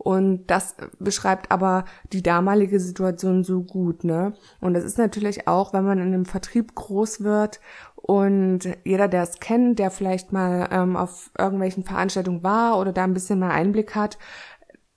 Und 0.02 0.47
das 0.47 0.76
beschreibt 0.99 1.50
aber 1.50 1.85
die 2.11 2.23
damalige 2.23 2.80
Situation 2.80 3.45
so 3.45 3.62
gut, 3.62 4.02
ne? 4.02 4.33
Und 4.59 4.73
das 4.73 4.83
ist 4.83 4.97
natürlich 4.97 5.47
auch, 5.47 5.75
wenn 5.75 5.85
man 5.85 5.99
in 5.99 6.07
einem 6.07 6.25
Vertrieb 6.25 6.75
groß 6.75 7.23
wird 7.23 7.61
und 7.97 8.61
jeder, 8.83 9.09
der 9.09 9.25
es 9.25 9.40
kennt, 9.40 9.78
der 9.78 9.90
vielleicht 9.90 10.33
mal 10.33 10.71
ähm, 10.73 10.97
auf 10.97 11.30
irgendwelchen 11.38 11.85
Veranstaltungen 11.85 12.42
war 12.42 12.78
oder 12.78 12.95
da 12.95 13.04
ein 13.04 13.12
bisschen 13.12 13.40
mehr 13.40 13.50
Einblick 13.50 13.95
hat, 13.95 14.16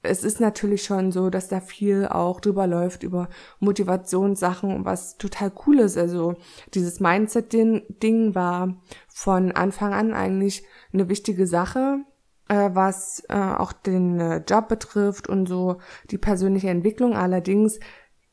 es 0.03 0.23
ist 0.23 0.39
natürlich 0.39 0.83
schon 0.83 1.11
so, 1.11 1.29
dass 1.29 1.49
da 1.49 1.59
viel 1.59 2.07
auch 2.07 2.39
drüber 2.39 2.65
läuft 2.65 3.03
über 3.03 3.27
Motivationssachen, 3.59 4.85
was 4.85 5.17
total 5.17 5.51
cool 5.65 5.79
ist. 5.79 5.97
Also 5.97 6.35
dieses 6.73 7.01
Mindset-Ding 7.01 8.35
war 8.35 8.81
von 9.09 9.51
Anfang 9.51 9.93
an 9.93 10.13
eigentlich 10.13 10.63
eine 10.93 11.09
wichtige 11.09 11.45
Sache, 11.45 12.05
äh, 12.53 12.75
was 12.75 13.23
äh, 13.29 13.35
auch 13.35 13.73
den 13.73 14.19
äh, 14.19 14.43
Job 14.47 14.67
betrifft 14.67 15.27
und 15.27 15.47
so 15.47 15.77
die 16.11 16.19
persönliche 16.19 16.69
Entwicklung. 16.69 17.15
Allerdings 17.15 17.79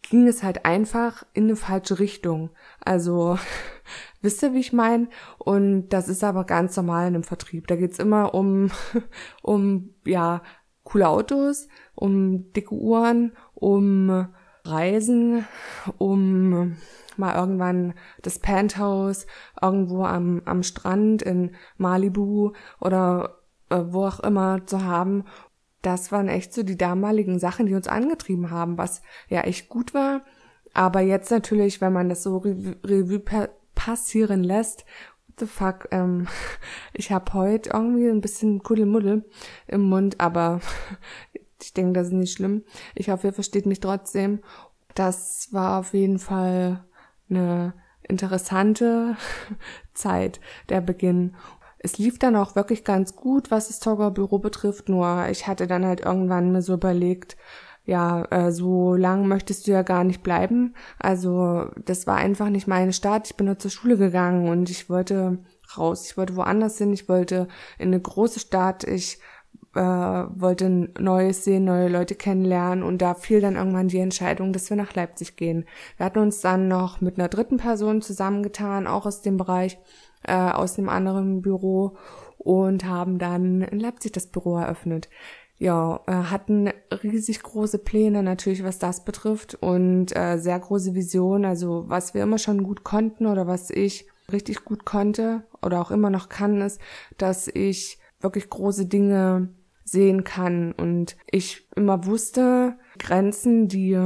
ging 0.02 0.26
es 0.26 0.42
halt 0.42 0.66
einfach 0.66 1.24
in 1.32 1.44
eine 1.44 1.56
falsche 1.56 1.98
Richtung. 1.98 2.50
Also 2.80 3.38
wisst 4.20 4.42
ihr, 4.42 4.52
wie 4.52 4.60
ich 4.60 4.74
meine? 4.74 5.08
Und 5.38 5.88
das 5.88 6.08
ist 6.08 6.22
aber 6.22 6.44
ganz 6.44 6.76
normal 6.76 7.08
in 7.08 7.14
einem 7.14 7.22
Vertrieb. 7.22 7.66
Da 7.66 7.76
geht's 7.76 7.98
immer 7.98 8.34
um, 8.34 8.70
um 9.42 9.94
ja 10.04 10.42
coole 10.84 11.08
Autos, 11.08 11.68
um 11.94 12.52
dicke 12.52 12.74
Uhren, 12.74 13.32
um 13.54 14.28
Reisen, 14.64 15.46
um 15.96 16.76
mal 17.16 17.34
irgendwann 17.34 17.94
das 18.22 18.38
Penthouse 18.38 19.26
irgendwo 19.60 20.04
am, 20.04 20.42
am 20.44 20.62
Strand 20.62 21.22
in 21.22 21.54
Malibu 21.76 22.52
oder 22.80 23.39
äh, 23.70 23.80
wo 23.86 24.06
auch 24.06 24.20
immer 24.20 24.66
zu 24.66 24.84
haben. 24.84 25.24
Das 25.82 26.12
waren 26.12 26.28
echt 26.28 26.52
so 26.52 26.62
die 26.62 26.76
damaligen 26.76 27.38
Sachen, 27.38 27.66
die 27.66 27.74
uns 27.74 27.88
angetrieben 27.88 28.50
haben, 28.50 28.76
was 28.76 29.02
ja 29.28 29.42
echt 29.42 29.68
gut 29.68 29.94
war. 29.94 30.22
Aber 30.74 31.00
jetzt 31.00 31.30
natürlich, 31.30 31.80
wenn 31.80 31.92
man 31.92 32.08
das 32.08 32.22
so 32.22 32.38
Revue 32.38 33.22
passieren 33.74 34.44
lässt 34.44 34.84
the 35.40 35.46
fuck, 35.46 35.88
ähm, 35.90 36.28
ich 36.92 37.10
habe 37.10 37.32
heute 37.32 37.70
irgendwie 37.70 38.08
ein 38.08 38.20
bisschen 38.20 38.62
Kuddelmuddel 38.62 39.24
im 39.66 39.82
Mund, 39.82 40.20
aber 40.20 40.60
ich 41.62 41.74
denke, 41.74 41.94
das 41.94 42.08
ist 42.08 42.12
nicht 42.12 42.36
schlimm. 42.36 42.64
Ich 42.94 43.10
hoffe, 43.10 43.28
ihr 43.28 43.32
versteht 43.32 43.66
mich 43.66 43.80
trotzdem. 43.80 44.40
Das 44.94 45.48
war 45.52 45.80
auf 45.80 45.94
jeden 45.94 46.18
Fall 46.18 46.84
eine 47.28 47.74
interessante 48.02 49.16
Zeit, 49.94 50.40
der 50.68 50.80
Beginn. 50.80 51.34
Es 51.82 51.96
lief 51.96 52.18
dann 52.18 52.36
auch 52.36 52.56
wirklich 52.56 52.84
ganz 52.84 53.16
gut, 53.16 53.50
was 53.50 53.68
das 53.68 53.80
Togger 53.80 54.10
Büro 54.10 54.38
betrifft, 54.38 54.88
nur 54.90 55.26
ich 55.30 55.46
hatte 55.46 55.66
dann 55.66 55.86
halt 55.86 56.00
irgendwann 56.00 56.52
mir 56.52 56.60
so 56.60 56.74
überlegt, 56.74 57.36
ja, 57.86 58.24
äh, 58.30 58.52
so 58.52 58.94
lang 58.94 59.26
möchtest 59.26 59.66
du 59.66 59.72
ja 59.72 59.82
gar 59.82 60.04
nicht 60.04 60.22
bleiben. 60.22 60.74
Also 60.98 61.70
das 61.84 62.06
war 62.06 62.16
einfach 62.16 62.50
nicht 62.50 62.68
meine 62.68 62.92
Stadt. 62.92 63.28
Ich 63.28 63.36
bin 63.36 63.46
nur 63.46 63.58
zur 63.58 63.70
Schule 63.70 63.96
gegangen 63.96 64.48
und 64.48 64.70
ich 64.70 64.90
wollte 64.90 65.38
raus. 65.76 66.06
Ich 66.06 66.16
wollte 66.16 66.36
woanders 66.36 66.78
hin. 66.78 66.92
Ich 66.92 67.08
wollte 67.08 67.48
in 67.78 67.88
eine 67.88 68.00
große 68.00 68.38
Stadt. 68.38 68.84
Ich 68.84 69.18
äh, 69.74 69.80
wollte 69.80 70.68
Neues 70.98 71.44
sehen, 71.44 71.64
neue 71.64 71.88
Leute 71.88 72.14
kennenlernen 72.14 72.82
und 72.84 72.98
da 72.98 73.14
fiel 73.14 73.40
dann 73.40 73.56
irgendwann 73.56 73.88
die 73.88 73.98
Entscheidung, 73.98 74.52
dass 74.52 74.68
wir 74.68 74.76
nach 74.76 74.94
Leipzig 74.94 75.36
gehen. 75.36 75.64
Wir 75.96 76.06
hatten 76.06 76.18
uns 76.18 76.40
dann 76.40 76.68
noch 76.68 77.00
mit 77.00 77.18
einer 77.18 77.28
dritten 77.28 77.56
Person 77.56 78.02
zusammengetan, 78.02 78.86
auch 78.86 79.06
aus 79.06 79.22
dem 79.22 79.36
Bereich, 79.36 79.78
äh, 80.24 80.34
aus 80.34 80.74
dem 80.74 80.88
anderen 80.88 81.42
Büro 81.42 81.96
und 82.38 82.84
haben 82.84 83.18
dann 83.18 83.62
in 83.62 83.80
Leipzig 83.80 84.12
das 84.12 84.26
Büro 84.26 84.56
eröffnet 84.56 85.08
ja, 85.60 86.00
äh, 86.06 86.12
hatten 86.12 86.70
riesig 87.02 87.42
große 87.42 87.78
Pläne 87.78 88.22
natürlich, 88.22 88.64
was 88.64 88.78
das 88.78 89.04
betrifft 89.04 89.54
und 89.54 90.16
äh, 90.16 90.38
sehr 90.38 90.58
große 90.58 90.94
Visionen. 90.94 91.44
Also 91.44 91.84
was 91.86 92.14
wir 92.14 92.22
immer 92.22 92.38
schon 92.38 92.62
gut 92.62 92.82
konnten 92.82 93.26
oder 93.26 93.46
was 93.46 93.68
ich 93.68 94.06
richtig 94.32 94.64
gut 94.64 94.86
konnte 94.86 95.44
oder 95.60 95.82
auch 95.82 95.90
immer 95.90 96.08
noch 96.08 96.30
kann, 96.30 96.62
ist, 96.62 96.80
dass 97.18 97.46
ich 97.46 97.98
wirklich 98.20 98.48
große 98.48 98.86
Dinge 98.86 99.50
sehen 99.84 100.24
kann 100.24 100.72
und 100.72 101.16
ich 101.30 101.68
immer 101.76 102.06
wusste, 102.06 102.78
Grenzen, 102.98 103.68
die 103.68 103.98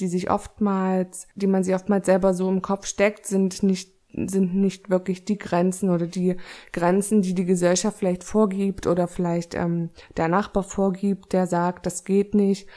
die 0.00 0.08
sich 0.08 0.30
oftmals, 0.30 1.28
die 1.36 1.46
man 1.46 1.62
sich 1.62 1.74
oftmals 1.74 2.06
selber 2.06 2.34
so 2.34 2.48
im 2.48 2.60
Kopf 2.60 2.86
steckt, 2.86 3.26
sind 3.26 3.62
nicht 3.62 3.91
sind 4.14 4.54
nicht 4.54 4.90
wirklich 4.90 5.24
die 5.24 5.38
Grenzen 5.38 5.90
oder 5.90 6.06
die 6.06 6.36
Grenzen, 6.72 7.22
die 7.22 7.34
die 7.34 7.44
Gesellschaft 7.44 7.98
vielleicht 7.98 8.24
vorgibt 8.24 8.86
oder 8.86 9.08
vielleicht 9.08 9.54
ähm, 9.54 9.90
der 10.16 10.28
Nachbar 10.28 10.62
vorgibt, 10.62 11.32
der 11.32 11.46
sagt, 11.46 11.86
das 11.86 12.04
geht 12.04 12.34
nicht, 12.34 12.68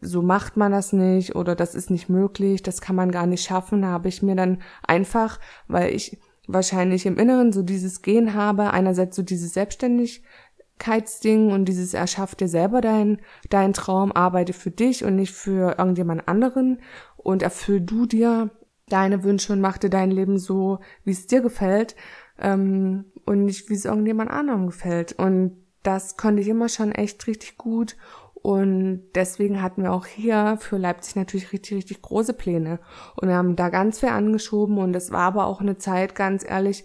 so 0.00 0.22
macht 0.22 0.56
man 0.56 0.72
das 0.72 0.92
nicht 0.92 1.34
oder 1.34 1.54
das 1.54 1.74
ist 1.74 1.90
nicht 1.90 2.08
möglich, 2.08 2.62
das 2.62 2.80
kann 2.80 2.96
man 2.96 3.10
gar 3.10 3.26
nicht 3.26 3.44
schaffen, 3.44 3.84
habe 3.86 4.08
ich 4.08 4.22
mir 4.22 4.36
dann 4.36 4.62
einfach, 4.86 5.38
weil 5.68 5.94
ich 5.94 6.18
wahrscheinlich 6.46 7.06
im 7.06 7.18
Inneren 7.18 7.52
so 7.52 7.62
dieses 7.62 8.02
Gehen 8.02 8.34
habe, 8.34 8.70
einerseits 8.72 9.16
so 9.16 9.22
dieses 9.22 9.54
Selbstständigkeitsding 9.54 11.50
und 11.50 11.64
dieses 11.64 11.94
erschaff 11.94 12.34
dir 12.36 12.48
selber 12.48 12.80
dein, 12.80 13.20
dein 13.50 13.72
Traum, 13.72 14.12
arbeite 14.12 14.52
für 14.52 14.70
dich 14.70 15.04
und 15.04 15.16
nicht 15.16 15.32
für 15.32 15.76
irgendjemand 15.78 16.28
anderen 16.28 16.80
und 17.16 17.42
erfüll 17.42 17.80
du 17.80 18.06
dir 18.06 18.50
deine 18.88 19.24
Wünsche 19.24 19.52
und 19.52 19.60
mach 19.60 19.78
dir 19.78 19.90
dein 19.90 20.10
Leben 20.10 20.38
so, 20.38 20.78
wie 21.04 21.10
es 21.10 21.26
dir 21.26 21.40
gefällt 21.40 21.96
ähm, 22.38 23.06
und 23.24 23.44
nicht, 23.44 23.68
wie 23.68 23.74
es 23.74 23.84
irgendjemand 23.84 24.30
anderem 24.30 24.66
gefällt. 24.66 25.12
Und 25.12 25.56
das 25.82 26.16
konnte 26.16 26.42
ich 26.42 26.48
immer 26.48 26.68
schon 26.68 26.92
echt 26.92 27.26
richtig 27.26 27.56
gut. 27.56 27.96
Und 28.34 29.02
deswegen 29.16 29.60
hatten 29.60 29.82
wir 29.82 29.92
auch 29.92 30.06
hier 30.06 30.56
für 30.60 30.76
Leipzig 30.76 31.16
natürlich 31.16 31.52
richtig, 31.52 31.78
richtig 31.78 32.00
große 32.00 32.32
Pläne. 32.32 32.78
Und 33.16 33.28
wir 33.28 33.34
haben 33.34 33.56
da 33.56 33.70
ganz 33.70 33.98
viel 33.98 34.10
angeschoben 34.10 34.78
und 34.78 34.94
es 34.94 35.10
war 35.10 35.22
aber 35.22 35.46
auch 35.46 35.60
eine 35.60 35.78
Zeit, 35.78 36.14
ganz 36.14 36.48
ehrlich, 36.48 36.84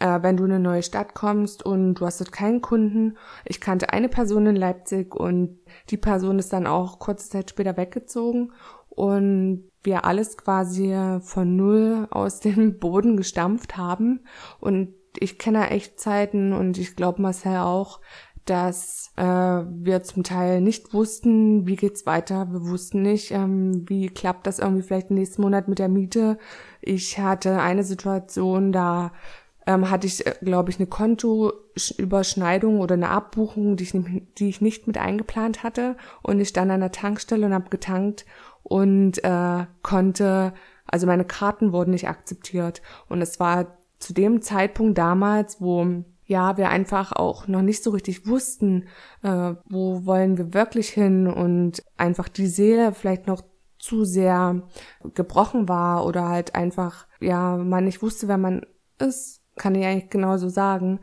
äh, 0.00 0.22
wenn 0.22 0.38
du 0.38 0.44
in 0.44 0.52
eine 0.52 0.60
neue 0.60 0.82
Stadt 0.82 1.12
kommst 1.12 1.64
und 1.64 1.96
du 1.96 2.06
hast 2.06 2.20
dort 2.20 2.32
keinen 2.32 2.62
Kunden. 2.62 3.18
Ich 3.44 3.60
kannte 3.60 3.92
eine 3.92 4.08
Person 4.08 4.46
in 4.46 4.56
Leipzig 4.56 5.14
und 5.14 5.58
die 5.90 5.98
Person 5.98 6.38
ist 6.38 6.54
dann 6.54 6.66
auch 6.66 6.98
kurze 6.98 7.28
Zeit 7.28 7.50
später 7.50 7.76
weggezogen 7.76 8.52
und 8.88 9.70
wir 9.84 10.04
alles 10.04 10.36
quasi 10.36 10.96
von 11.22 11.56
null 11.56 12.08
aus 12.10 12.40
dem 12.40 12.78
Boden 12.80 13.16
gestampft 13.16 13.76
haben. 13.76 14.20
Und 14.60 14.94
ich 15.18 15.38
kenne 15.38 15.70
echt 15.70 16.00
Zeiten 16.00 16.52
und 16.52 16.78
ich 16.78 16.96
glaube 16.96 17.22
Marcel 17.22 17.58
auch, 17.58 18.00
dass 18.44 19.12
äh, 19.16 19.24
wir 19.24 20.02
zum 20.02 20.22
Teil 20.22 20.60
nicht 20.60 20.92
wussten, 20.92 21.66
wie 21.66 21.76
geht's 21.76 22.04
weiter. 22.04 22.52
Wir 22.52 22.68
wussten 22.68 23.00
nicht, 23.02 23.30
ähm, 23.30 23.88
wie 23.88 24.08
klappt 24.08 24.46
das 24.46 24.58
irgendwie 24.58 24.82
vielleicht 24.82 25.10
nächsten 25.10 25.42
Monat 25.42 25.68
mit 25.68 25.78
der 25.78 25.88
Miete. 25.88 26.38
Ich 26.82 27.18
hatte 27.18 27.60
eine 27.60 27.84
Situation, 27.84 28.70
da 28.70 29.12
ähm, 29.66 29.90
hatte 29.90 30.06
ich, 30.06 30.26
äh, 30.26 30.34
glaube 30.42 30.70
ich, 30.70 30.78
eine 30.78 30.86
Kontoüberschneidung 30.86 32.80
oder 32.80 32.94
eine 32.94 33.08
Abbuchung, 33.08 33.76
die 33.76 33.84
ich, 33.84 33.94
die 34.38 34.48
ich 34.48 34.60
nicht 34.60 34.86
mit 34.86 34.98
eingeplant 34.98 35.62
hatte. 35.62 35.96
Und 36.22 36.38
ich 36.38 36.48
stand 36.48 36.70
an 36.70 36.80
der 36.80 36.92
Tankstelle 36.92 37.46
und 37.46 37.54
habe 37.54 37.70
getankt 37.70 38.26
und 38.64 39.22
äh, 39.22 39.66
konnte, 39.82 40.52
also 40.86 41.06
meine 41.06 41.24
Karten 41.24 41.72
wurden 41.72 41.92
nicht 41.92 42.08
akzeptiert. 42.08 42.82
Und 43.08 43.22
es 43.22 43.38
war 43.38 43.78
zu 44.00 44.12
dem 44.12 44.42
Zeitpunkt 44.42 44.98
damals, 44.98 45.60
wo 45.60 46.04
ja, 46.26 46.56
wir 46.56 46.70
einfach 46.70 47.12
auch 47.12 47.46
noch 47.48 47.62
nicht 47.62 47.82
so 47.84 47.90
richtig 47.90 48.26
wussten, 48.26 48.88
äh, 49.22 49.54
wo 49.68 50.06
wollen 50.06 50.38
wir 50.38 50.54
wirklich 50.54 50.88
hin 50.88 51.26
und 51.26 51.82
einfach 51.98 52.28
die 52.28 52.46
Seele 52.46 52.92
vielleicht 52.92 53.26
noch 53.26 53.42
zu 53.78 54.04
sehr 54.04 54.62
gebrochen 55.12 55.68
war 55.68 56.06
oder 56.06 56.28
halt 56.28 56.54
einfach, 56.54 57.06
ja, 57.20 57.58
man 57.58 57.84
nicht 57.84 58.02
wusste, 58.02 58.26
wer 58.28 58.38
man 58.38 58.64
ist, 58.98 59.42
kann 59.56 59.74
ich 59.74 59.84
eigentlich 59.84 60.10
genauso 60.10 60.48
sagen. 60.48 61.00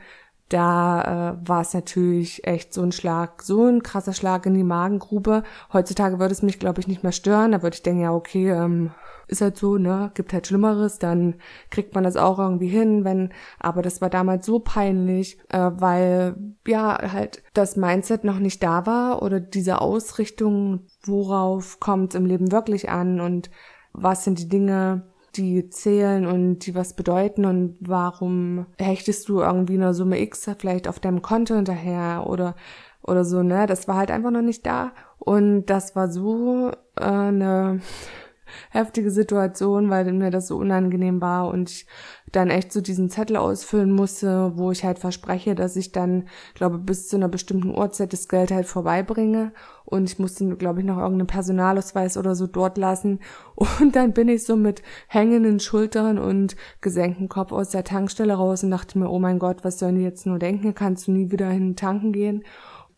Da 0.52 1.38
äh, 1.42 1.48
war 1.48 1.62
es 1.62 1.74
natürlich 1.74 2.46
echt 2.46 2.74
so 2.74 2.82
ein 2.82 2.92
Schlag, 2.92 3.42
so 3.42 3.66
ein 3.68 3.84
krasser 3.84 4.12
Schlag 4.12 4.46
in 4.46 4.54
die 4.54 4.66
Magengrube. 4.66 5.44
Heutzutage 5.72 6.20
würde 6.20 6.34
es 6.34 6.42
mich, 6.42 6.60
glaube 6.60 6.82
ich, 6.82 6.90
nicht 6.90 7.04
mehr 7.04 7.14
stören. 7.14 7.54
Da 7.54 7.64
würde 7.64 7.76
ich 7.76 7.84
denken, 7.84 8.02
ja, 8.02 8.12
okay, 8.12 8.52
ähm, 8.52 8.92
ist 9.28 9.40
halt 9.40 9.56
so, 9.56 9.78
ne, 9.78 10.12
gibt 10.14 10.34
halt 10.34 10.48
Schlimmeres, 10.48 11.00
dann 11.00 11.36
kriegt 11.70 11.96
man 11.96 12.04
das 12.04 12.18
auch 12.18 12.38
irgendwie 12.38 12.68
hin, 12.68 13.06
wenn, 13.06 13.30
aber 13.60 13.82
das 13.82 14.02
war 14.02 14.10
damals 14.10 14.46
so 14.46 14.60
peinlich, 14.60 15.40
äh, 15.50 15.72
weil 15.74 16.36
ja 16.68 17.14
halt 17.14 17.42
das 17.54 17.78
Mindset 17.78 18.26
noch 18.26 18.40
nicht 18.40 18.62
da 18.62 18.86
war 18.86 19.22
oder 19.22 19.40
diese 19.40 19.80
Ausrichtung, 19.80 20.82
worauf 21.04 21.80
kommt 21.80 22.14
im 22.14 22.26
Leben 22.26 22.52
wirklich 22.52 22.90
an 22.90 23.22
und 23.22 23.50
was 23.94 24.26
sind 24.26 24.38
die 24.40 24.50
Dinge, 24.50 25.04
die 25.36 25.70
zählen 25.70 26.26
und 26.26 26.60
die 26.60 26.76
was 26.76 26.96
bedeuten 26.96 27.46
und 27.46 27.78
warum 27.80 28.66
hechtest 28.78 29.30
du 29.30 29.42
irgendwie 29.42 29.76
eine 29.76 29.94
Summe 29.94 30.20
X 30.20 30.50
vielleicht 30.58 30.88
auf 30.88 31.00
deinem 31.00 31.22
Konto 31.22 31.56
hinterher 31.56 32.26
oder 32.28 32.56
oder 33.04 33.26
so, 33.26 33.42
ne? 33.42 33.66
Das 33.66 33.88
war 33.88 33.96
halt 33.98 34.12
einfach 34.12 34.32
noch 34.32 34.42
nicht 34.44 34.66
da 34.66 34.92
und 35.18 35.66
das 35.66 35.96
war 35.96 36.12
so 36.12 36.72
äh, 37.00 37.04
eine 37.04 37.82
heftige 38.70 39.12
Situation, 39.12 39.90
weil 39.90 40.12
mir 40.14 40.32
das 40.32 40.48
so 40.48 40.58
unangenehm 40.58 41.22
war 41.22 41.48
und 41.48 41.70
ich 41.70 41.88
dann 42.32 42.50
echt 42.50 42.72
so 42.72 42.82
diesen 42.82 43.10
Zettel 43.10 43.36
ausfüllen 43.36 43.92
musste, 43.92 44.54
wo 44.56 44.72
ich 44.72 44.84
halt 44.84 45.00
verspreche, 45.00 45.54
dass 45.54 45.76
ich 45.76 45.92
dann, 45.92 46.28
glaube 46.54 46.78
bis 46.78 47.10
zu 47.10 47.18
einer 47.18 47.28
bestimmten 47.28 47.76
Uhrzeit 47.76 48.14
das 48.14 48.30
Geld 48.30 48.52
halt 48.52 48.68
vorbeibringe. 48.68 49.52
Und 49.84 50.10
ich 50.10 50.20
musste, 50.20 50.56
glaube 50.56 50.80
ich, 50.80 50.86
noch 50.86 50.98
irgendeinen 50.98 51.28
Personalausweis 51.28 52.18
oder 52.18 52.34
so 52.34 52.48
dort 52.48 52.78
lassen. 52.78 53.20
Und 53.82 53.96
dann 53.96 54.14
bin 54.14 54.30
ich 54.30 54.46
so 54.46 54.56
mit 54.56 54.82
hängenden 55.08 55.60
Schultern 55.60 56.18
und 56.18 56.56
gesenktem 56.80 57.28
Kopf 57.28 57.52
aus 57.52 57.70
der 57.70 57.84
Tankstelle 57.84 58.34
raus 58.34 58.64
und 58.64 58.72
dachte 58.72 58.98
mir, 58.98 59.10
oh 59.10 59.20
mein 59.20 59.40
Gott, 59.40 59.64
was 59.64 59.78
sollen 59.78 59.96
die 59.96 60.04
jetzt 60.04 60.26
nur 60.26 60.40
denken, 60.40 60.74
kannst 60.74 61.08
du 61.08 61.12
nie 61.12 61.32
wieder 61.32 61.50
hin 61.50 61.76
tanken 61.76 62.14
gehen? 62.14 62.44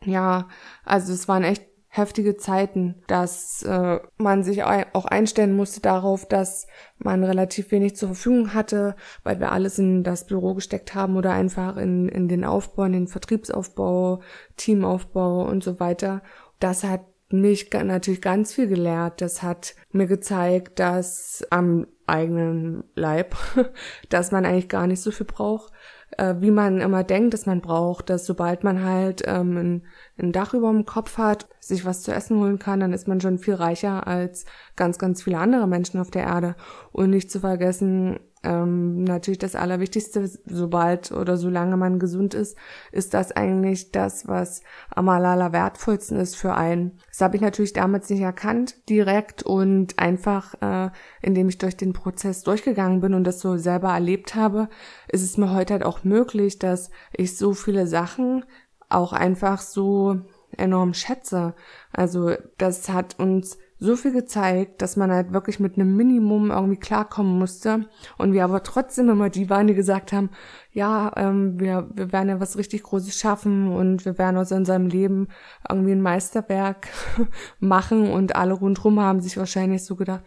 Ja, 0.05 0.47
also 0.85 1.13
es 1.13 1.27
waren 1.27 1.43
echt 1.43 1.72
heftige 1.95 2.37
Zeiten, 2.37 2.95
dass 3.05 3.61
äh, 3.61 3.99
man 4.17 4.41
sich 4.41 4.63
auch 4.63 5.05
einstellen 5.05 5.55
musste 5.55 5.79
darauf, 5.79 6.27
dass 6.27 6.65
man 6.97 7.23
relativ 7.23 7.69
wenig 7.69 7.95
zur 7.95 8.09
Verfügung 8.09 8.55
hatte, 8.55 8.95
weil 9.23 9.39
wir 9.39 9.51
alles 9.51 9.77
in 9.77 10.03
das 10.03 10.25
Büro 10.25 10.55
gesteckt 10.55 10.95
haben 10.95 11.15
oder 11.17 11.33
einfach 11.33 11.77
in, 11.77 12.09
in 12.09 12.27
den 12.27 12.45
Aufbau, 12.45 12.85
in 12.85 12.93
den 12.93 13.07
Vertriebsaufbau, 13.07 14.21
Teamaufbau 14.57 15.45
und 15.45 15.63
so 15.63 15.79
weiter. 15.79 16.23
Das 16.59 16.83
hat 16.83 17.01
mich 17.29 17.71
natürlich 17.71 18.23
ganz 18.23 18.53
viel 18.53 18.67
gelehrt. 18.67 19.21
Das 19.21 19.43
hat 19.43 19.75
mir 19.91 20.07
gezeigt, 20.07 20.79
dass 20.79 21.45
am 21.51 21.85
eigenen 22.07 22.85
Leib, 22.95 23.35
dass 24.09 24.31
man 24.31 24.45
eigentlich 24.45 24.67
gar 24.67 24.87
nicht 24.87 25.01
so 25.01 25.11
viel 25.11 25.27
braucht, 25.27 25.71
äh, 26.17 26.35
wie 26.39 26.51
man 26.51 26.79
immer 26.81 27.03
denkt, 27.03 27.33
dass 27.33 27.45
man 27.45 27.61
braucht, 27.61 28.09
dass 28.09 28.25
sobald 28.25 28.63
man 28.63 28.83
halt 28.83 29.23
ähm, 29.25 29.57
ein, 29.57 29.85
ein 30.17 30.31
Dach 30.31 30.53
über 30.53 30.71
dem 30.71 30.85
Kopf 30.85 31.17
hat, 31.17 31.47
sich 31.59 31.85
was 31.85 32.01
zu 32.01 32.13
essen 32.13 32.37
holen 32.39 32.59
kann, 32.59 32.79
dann 32.79 32.93
ist 32.93 33.07
man 33.07 33.21
schon 33.21 33.37
viel 33.37 33.55
reicher 33.55 34.07
als 34.07 34.45
ganz, 34.75 34.97
ganz 34.97 35.23
viele 35.23 35.37
andere 35.37 35.67
Menschen 35.67 35.99
auf 35.99 36.11
der 36.11 36.23
Erde. 36.23 36.55
Und 36.91 37.09
nicht 37.09 37.31
zu 37.31 37.39
vergessen, 37.39 38.19
ähm, 38.43 39.03
natürlich 39.03 39.39
das 39.39 39.55
Allerwichtigste, 39.55 40.29
sobald 40.45 41.11
oder 41.11 41.37
solange 41.37 41.77
man 41.77 41.99
gesund 41.99 42.33
ist, 42.33 42.57
ist 42.91 43.13
das 43.13 43.31
eigentlich 43.31 43.91
das, 43.91 44.27
was 44.27 44.61
am 44.89 45.09
aller 45.09 45.53
wertvollsten 45.53 46.19
ist 46.19 46.35
für 46.35 46.53
einen. 46.53 46.99
Das 47.07 47.21
habe 47.21 47.35
ich 47.35 47.41
natürlich 47.41 47.73
damals 47.73 48.09
nicht 48.09 48.21
erkannt, 48.21 48.87
direkt 48.89 49.43
und 49.43 49.97
einfach, 49.97 50.55
äh, 50.61 50.91
indem 51.21 51.49
ich 51.49 51.57
durch 51.57 51.77
den 51.77 51.93
Prozess 51.93 52.43
durchgegangen 52.43 53.01
bin 53.01 53.13
und 53.13 53.23
das 53.23 53.39
so 53.39 53.57
selber 53.57 53.93
erlebt 53.93 54.35
habe, 54.35 54.69
ist 55.07 55.23
es 55.23 55.37
mir 55.37 55.53
heute 55.53 55.73
halt 55.73 55.85
auch 55.85 56.03
möglich, 56.03 56.59
dass 56.59 56.89
ich 57.13 57.37
so 57.37 57.53
viele 57.53 57.87
Sachen 57.87 58.45
auch 58.89 59.13
einfach 59.13 59.61
so 59.61 60.21
enorm 60.57 60.93
schätze. 60.93 61.55
Also 61.91 62.31
das 62.57 62.89
hat 62.89 63.19
uns 63.19 63.57
so 63.79 63.95
viel 63.95 64.13
gezeigt, 64.13 64.81
dass 64.81 64.95
man 64.95 65.11
halt 65.11 65.33
wirklich 65.33 65.59
mit 65.59 65.75
einem 65.75 65.95
Minimum 65.95 66.51
irgendwie 66.51 66.77
klarkommen 66.77 67.37
musste 67.37 67.87
und 68.17 68.33
wir 68.33 68.43
aber 68.43 68.63
trotzdem 68.63 69.09
immer 69.09 69.29
die 69.29 69.49
waren, 69.49 69.67
die 69.67 69.73
gesagt 69.73 70.13
haben, 70.13 70.29
ja, 70.71 71.11
ähm, 71.17 71.59
wir, 71.59 71.89
wir 71.93 72.11
werden 72.11 72.29
ja 72.29 72.39
was 72.39 72.57
richtig 72.57 72.83
Großes 72.83 73.15
schaffen 73.15 73.71
und 73.71 74.05
wir 74.05 74.17
werden 74.17 74.37
aus 74.37 74.51
unserem 74.51 74.87
Leben 74.87 75.27
irgendwie 75.69 75.91
ein 75.91 76.01
Meisterwerk 76.01 76.87
machen 77.59 78.11
und 78.11 78.35
alle 78.35 78.53
rundherum 78.53 78.99
haben 78.99 79.21
sich 79.21 79.37
wahrscheinlich 79.37 79.83
so 79.83 79.95
gedacht, 79.95 80.23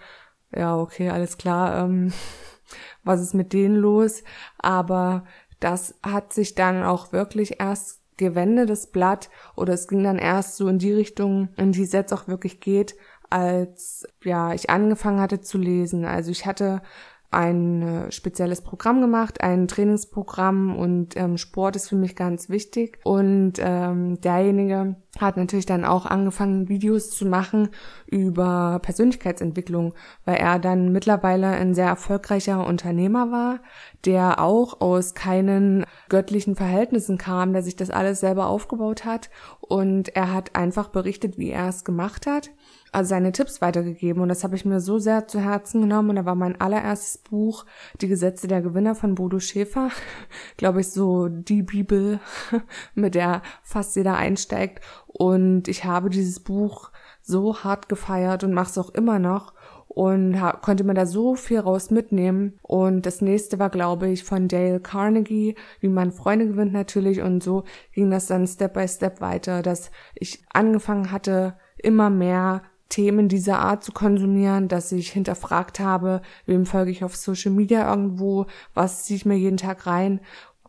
ja, 0.54 0.76
okay, 0.76 1.10
alles 1.10 1.38
klar, 1.38 1.84
ähm, 1.84 2.12
was 3.04 3.20
ist 3.20 3.34
mit 3.34 3.52
denen 3.52 3.76
los? 3.76 4.22
Aber 4.58 5.24
das 5.60 5.94
hat 6.02 6.32
sich 6.32 6.54
dann 6.54 6.82
auch 6.82 7.12
wirklich 7.12 7.60
erst 7.60 8.02
gewendet, 8.16 8.70
das 8.70 8.90
Blatt, 8.90 9.28
oder 9.56 9.74
es 9.74 9.88
ging 9.88 10.02
dann 10.02 10.18
erst 10.18 10.56
so 10.56 10.68
in 10.68 10.78
die 10.78 10.92
Richtung, 10.92 11.50
in 11.56 11.72
die 11.72 11.82
es 11.82 11.92
jetzt 11.92 12.12
auch 12.12 12.28
wirklich 12.28 12.60
geht, 12.60 12.96
als 13.30 14.06
ja 14.24 14.52
ich 14.52 14.70
angefangen 14.70 15.20
hatte 15.20 15.40
zu 15.40 15.58
lesen. 15.58 16.04
Also 16.04 16.30
ich 16.30 16.46
hatte 16.46 16.82
ein 17.30 17.82
äh, 17.82 18.12
spezielles 18.12 18.62
Programm 18.62 19.00
gemacht, 19.00 19.40
ein 19.40 19.68
Trainingsprogramm 19.68 20.76
und 20.76 21.16
ähm, 21.16 21.36
Sport 21.36 21.76
ist 21.76 21.88
für 21.88 21.96
mich 21.96 22.16
ganz 22.16 22.48
wichtig. 22.48 22.98
Und 23.04 23.54
ähm, 23.58 24.20
derjenige 24.20 24.96
hat 25.18 25.36
natürlich 25.36 25.66
dann 25.66 25.84
auch 25.84 26.06
angefangen, 26.06 26.68
Videos 26.68 27.10
zu 27.10 27.26
machen 27.26 27.70
über 28.06 28.78
Persönlichkeitsentwicklung, 28.82 29.94
weil 30.24 30.36
er 30.36 30.58
dann 30.58 30.92
mittlerweile 30.92 31.48
ein 31.48 31.74
sehr 31.74 31.86
erfolgreicher 31.86 32.66
Unternehmer 32.66 33.30
war, 33.30 33.60
der 34.04 34.40
auch 34.40 34.80
aus 34.80 35.14
keinen 35.14 35.84
göttlichen 36.08 36.54
Verhältnissen 36.54 37.18
kam, 37.18 37.52
der 37.52 37.62
sich 37.62 37.76
das 37.76 37.90
alles 37.90 38.20
selber 38.20 38.46
aufgebaut 38.46 39.04
hat. 39.04 39.30
Und 39.60 40.14
er 40.14 40.32
hat 40.32 40.54
einfach 40.54 40.88
berichtet, 40.88 41.38
wie 41.38 41.50
er 41.50 41.68
es 41.68 41.84
gemacht 41.84 42.26
hat 42.26 42.50
also 42.96 43.10
seine 43.10 43.32
Tipps 43.32 43.60
weitergegeben. 43.60 44.22
Und 44.22 44.30
das 44.30 44.42
habe 44.42 44.56
ich 44.56 44.64
mir 44.64 44.80
so 44.80 44.98
sehr 44.98 45.28
zu 45.28 45.38
Herzen 45.38 45.82
genommen. 45.82 46.10
Und 46.10 46.16
da 46.16 46.24
war 46.24 46.34
mein 46.34 46.60
allererstes 46.60 47.18
Buch 47.18 47.66
Die 48.00 48.08
Gesetze 48.08 48.48
der 48.48 48.62
Gewinner 48.62 48.94
von 48.94 49.14
Bodo 49.14 49.38
Schäfer, 49.38 49.90
glaube 50.56 50.80
ich 50.80 50.88
so 50.90 51.28
die 51.28 51.62
Bibel, 51.62 52.20
mit 52.94 53.14
der 53.14 53.42
fast 53.62 53.96
jeder 53.96 54.16
einsteigt. 54.16 54.82
Und 55.06 55.68
ich 55.68 55.84
habe 55.84 56.08
dieses 56.08 56.40
Buch 56.40 56.90
so 57.20 57.64
hart 57.64 57.90
gefeiert 57.90 58.44
und 58.44 58.54
mache 58.54 58.70
es 58.70 58.78
auch 58.78 58.90
immer 58.90 59.18
noch. 59.18 59.52
Und 59.88 60.38
konnte 60.60 60.84
mir 60.84 60.94
da 60.94 61.06
so 61.06 61.36
viel 61.36 61.58
raus 61.58 61.90
mitnehmen. 61.90 62.58
Und 62.62 63.06
das 63.06 63.20
nächste 63.20 63.58
war, 63.58 63.70
glaube 63.70 64.08
ich, 64.08 64.24
von 64.24 64.48
Dale 64.48 64.80
Carnegie, 64.80 65.54
wie 65.80 65.88
man 65.88 66.12
Freunde 66.12 66.46
gewinnt 66.46 66.72
natürlich. 66.72 67.20
Und 67.20 67.42
so 67.42 67.64
ging 67.92 68.10
das 68.10 68.26
dann 68.26 68.46
Step 68.46 68.74
by 68.74 68.86
Step 68.88 69.20
weiter, 69.20 69.62
dass 69.62 69.90
ich 70.14 70.44
angefangen 70.52 71.12
hatte, 71.12 71.56
immer 71.78 72.10
mehr 72.10 72.62
Themen 72.88 73.28
dieser 73.28 73.58
Art 73.58 73.82
zu 73.82 73.92
konsumieren, 73.92 74.68
dass 74.68 74.92
ich 74.92 75.10
hinterfragt 75.10 75.80
habe, 75.80 76.22
wem 76.46 76.66
folge 76.66 76.90
ich 76.90 77.02
auf 77.02 77.16
Social 77.16 77.52
Media 77.52 77.90
irgendwo, 77.90 78.46
was 78.74 79.04
ziehe 79.04 79.16
ich 79.16 79.26
mir 79.26 79.36
jeden 79.36 79.56
Tag 79.56 79.86
rein, 79.86 80.20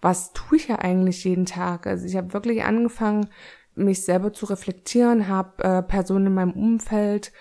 was 0.02 0.34
tue 0.34 0.58
ich 0.58 0.68
ja 0.68 0.80
eigentlich 0.80 1.24
jeden 1.24 1.46
Tag. 1.46 1.86
Also 1.86 2.06
ich 2.06 2.16
habe 2.16 2.34
wirklich 2.34 2.64
angefangen, 2.64 3.30
mich 3.76 4.04
selber 4.04 4.34
zu 4.34 4.48
reflektieren, 4.48 5.28
habe 5.28 5.64
äh, 5.64 5.84
Personen 5.84 6.28
in 6.28 6.34
meinem 6.34 6.54
Umfeld 6.54 7.32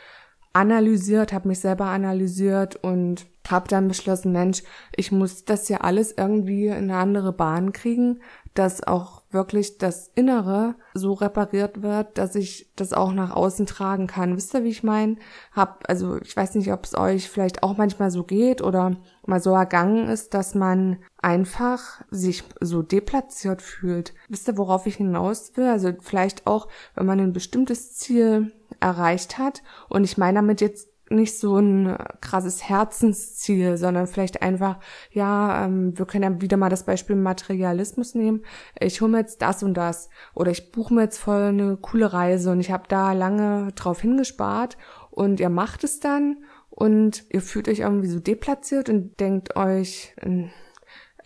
analysiert, 0.53 1.33
habe 1.33 1.49
mich 1.49 1.61
selber 1.61 1.87
analysiert 1.87 2.77
und 2.77 3.27
habe 3.49 3.69
dann 3.69 3.89
beschlossen, 3.89 4.33
Mensch, 4.33 4.63
ich 4.95 5.13
muss 5.13 5.45
das 5.45 5.69
ja 5.69 5.79
alles 5.79 6.13
irgendwie 6.17 6.67
in 6.67 6.91
eine 6.91 6.97
andere 6.97 7.33
Bahn 7.33 7.73
kriegen, 7.73 8.21
dass 8.55 8.83
auch 8.83 9.16
wirklich 9.31 9.79
das 9.79 10.11
Innere 10.15 10.77
so 10.95 11.13
repariert 11.13 11.83
wird, 11.83 12.19
dass 12.19 12.35
ich 12.35 12.71
das 12.77 12.93
auch 12.93 13.13
nach 13.13 13.35
außen 13.35 13.67
tragen 13.67 14.07
kann. 14.07 14.37
Wisst 14.37 14.55
ihr, 14.55 14.65
wie 14.65 14.71
ich 14.71 14.83
meine? 14.83 15.17
Hab, 15.53 15.85
also 15.89 16.21
ich 16.21 16.37
weiß 16.37 16.55
nicht, 16.55 16.73
ob 16.73 16.85
es 16.85 16.97
euch 16.97 17.29
vielleicht 17.29 17.63
auch 17.63 17.77
manchmal 17.77 18.11
so 18.11 18.25
geht 18.25 18.63
oder 18.63 18.97
mal 19.27 19.41
so 19.41 19.51
ergangen 19.51 20.09
ist, 20.09 20.35
dass 20.35 20.55
man 20.55 20.99
einfach 21.21 22.03
sich 22.11 22.45
so 22.61 22.83
deplatziert 22.83 23.63
fühlt. 23.63 24.15
Wisst 24.29 24.49
ihr, 24.49 24.59
worauf 24.59 24.87
ich 24.87 24.97
hinaus 24.97 25.57
will? 25.57 25.67
Also 25.67 25.93
vielleicht 26.01 26.47
auch, 26.47 26.69
wenn 26.95 27.07
man 27.07 27.21
ein 27.21 27.33
bestimmtes 27.33 27.95
Ziel 27.95 28.53
erreicht 28.81 29.39
hat. 29.39 29.63
Und 29.89 30.05
ich 30.05 30.19
meine 30.19 30.37
damit 30.37 30.61
jetzt 30.61 30.89
nicht 31.09 31.39
so 31.39 31.57
ein 31.59 31.97
krasses 32.21 32.69
Herzensziel, 32.69 33.77
sondern 33.77 34.07
vielleicht 34.07 34.43
einfach, 34.43 34.79
ja, 35.11 35.65
ähm, 35.65 35.97
wir 35.97 36.07
können 36.07 36.25
ja 36.25 36.41
wieder 36.41 36.57
mal 36.57 36.69
das 36.69 36.85
Beispiel 36.85 37.17
Materialismus 37.17 38.15
nehmen. 38.15 38.43
Ich 38.81 39.01
hole 39.01 39.11
mir 39.11 39.19
jetzt 39.19 39.43
das 39.43 39.63
und 39.63 39.75
das 39.75 40.09
oder 40.35 40.51
ich 40.51 40.73
buche 40.73 40.95
mir 40.95 41.03
jetzt 41.03 41.19
voll 41.19 41.45
eine 41.45 41.77
coole 41.77 42.13
Reise 42.13 42.51
und 42.51 42.61
ich 42.61 42.71
habe 42.71 42.85
da 42.89 43.13
lange 43.13 43.73
drauf 43.75 44.01
hingespart 44.01 44.77
und 45.11 45.41
ihr 45.41 45.51
macht 45.51 45.85
es 45.85 46.01
dann 46.01 46.45
und 46.71 47.25
ihr 47.31 47.41
fühlt 47.41 47.69
euch 47.69 47.81
irgendwie 47.81 48.09
so 48.09 48.21
deplatziert 48.21 48.89
und 48.89 49.19
denkt 49.21 49.57
euch, 49.57 50.15
ähm, 50.21 50.51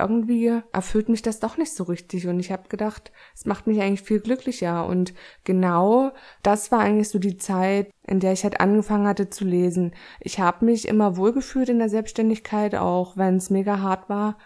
irgendwie 0.01 0.61
erfüllt 0.73 1.09
mich 1.09 1.23
das 1.23 1.41
doch 1.41 1.57
nicht 1.57 1.73
so 1.75 1.85
richtig. 1.85 2.27
Und 2.27 2.41
ich 2.41 2.51
habe 2.51 2.69
gedacht, 2.69 3.13
es 3.35 3.47
macht 3.47 3.67
mich 3.67 3.81
eigentlich 3.81 4.03
viel 4.03 4.21
glücklicher. 4.21 4.87
Und 4.87 5.15
genau 5.45 6.13
das 6.43 6.73
war 6.73 6.81
eigentlich 6.81 7.09
so 7.09 7.19
die 7.19 7.37
Zeit, 7.37 7.91
in 8.07 8.21
der 8.21 8.33
ich 8.33 8.45
halt 8.45 8.61
angefangen 8.61 9.07
hatte 9.07 9.31
zu 9.31 9.45
lesen. 9.45 9.93
Ich 10.21 10.41
habe 10.41 10.65
mich 10.65 10.89
immer 10.89 11.17
wohlgefühlt 11.17 11.69
in 11.69 11.79
der 11.79 11.89
Selbstständigkeit, 11.89 12.75
auch 12.75 13.17
wenn 13.17 13.37
es 13.37 13.51
mega 13.51 13.81
hart 13.81 14.09
war. 14.09 14.39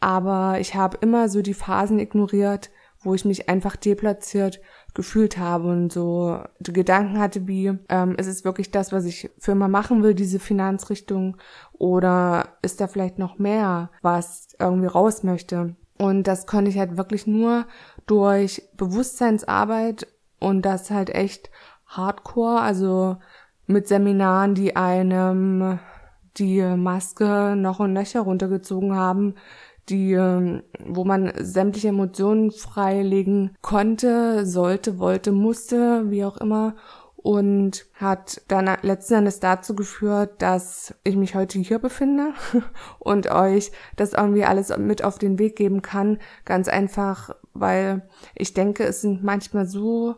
Aber 0.00 0.58
ich 0.58 0.74
habe 0.74 0.98
immer 1.00 1.28
so 1.28 1.42
die 1.42 1.54
Phasen 1.54 1.98
ignoriert, 1.98 2.70
wo 3.00 3.14
ich 3.14 3.24
mich 3.24 3.48
einfach 3.48 3.76
deplatziert 3.76 4.60
gefühlt 4.94 5.38
habe 5.38 5.68
und 5.68 5.92
so 5.92 6.40
Gedanken 6.60 7.18
hatte 7.18 7.46
wie, 7.46 7.72
ähm, 7.88 8.14
ist 8.16 8.26
es 8.26 8.44
wirklich 8.44 8.70
das, 8.70 8.92
was 8.92 9.04
ich 9.04 9.30
für 9.38 9.52
immer 9.52 9.68
machen 9.68 10.02
will, 10.02 10.14
diese 10.14 10.38
Finanzrichtung, 10.38 11.36
oder 11.72 12.48
ist 12.62 12.80
da 12.80 12.86
vielleicht 12.86 13.18
noch 13.18 13.38
mehr, 13.38 13.90
was 14.02 14.48
irgendwie 14.58 14.86
raus 14.86 15.22
möchte? 15.22 15.76
Und 15.98 16.24
das 16.24 16.46
konnte 16.46 16.70
ich 16.70 16.78
halt 16.78 16.96
wirklich 16.96 17.26
nur 17.26 17.66
durch 18.06 18.62
Bewusstseinsarbeit 18.76 20.06
und 20.40 20.62
das 20.62 20.90
halt 20.90 21.10
echt 21.10 21.50
hardcore, 21.86 22.60
also 22.60 23.16
mit 23.66 23.88
Seminaren, 23.88 24.54
die 24.54 24.76
einem 24.76 25.78
die 26.38 26.62
Maske 26.62 27.54
noch 27.56 27.78
und 27.80 27.92
nöcher 27.92 28.22
runtergezogen 28.22 28.96
haben, 28.96 29.34
die, 29.92 30.12
ähm, 30.14 30.62
wo 30.84 31.04
man 31.04 31.32
sämtliche 31.38 31.88
Emotionen 31.88 32.50
freilegen 32.50 33.56
konnte, 33.60 34.46
sollte, 34.46 34.98
wollte, 34.98 35.32
musste, 35.32 36.10
wie 36.10 36.24
auch 36.24 36.38
immer. 36.38 36.74
Und 37.16 37.86
hat 37.94 38.42
dann 38.48 38.68
letzten 38.82 39.14
Endes 39.14 39.38
dazu 39.38 39.76
geführt, 39.76 40.42
dass 40.42 40.92
ich 41.04 41.14
mich 41.14 41.36
heute 41.36 41.60
hier 41.60 41.78
befinde 41.78 42.32
und 42.98 43.30
euch 43.30 43.70
das 43.94 44.14
irgendwie 44.14 44.44
alles 44.44 44.76
mit 44.76 45.04
auf 45.04 45.20
den 45.20 45.38
Weg 45.38 45.54
geben 45.54 45.82
kann. 45.82 46.18
Ganz 46.44 46.66
einfach, 46.66 47.36
weil 47.52 48.08
ich 48.34 48.54
denke, 48.54 48.82
es 48.82 49.02
sind 49.02 49.22
manchmal 49.22 49.66
so 49.66 50.16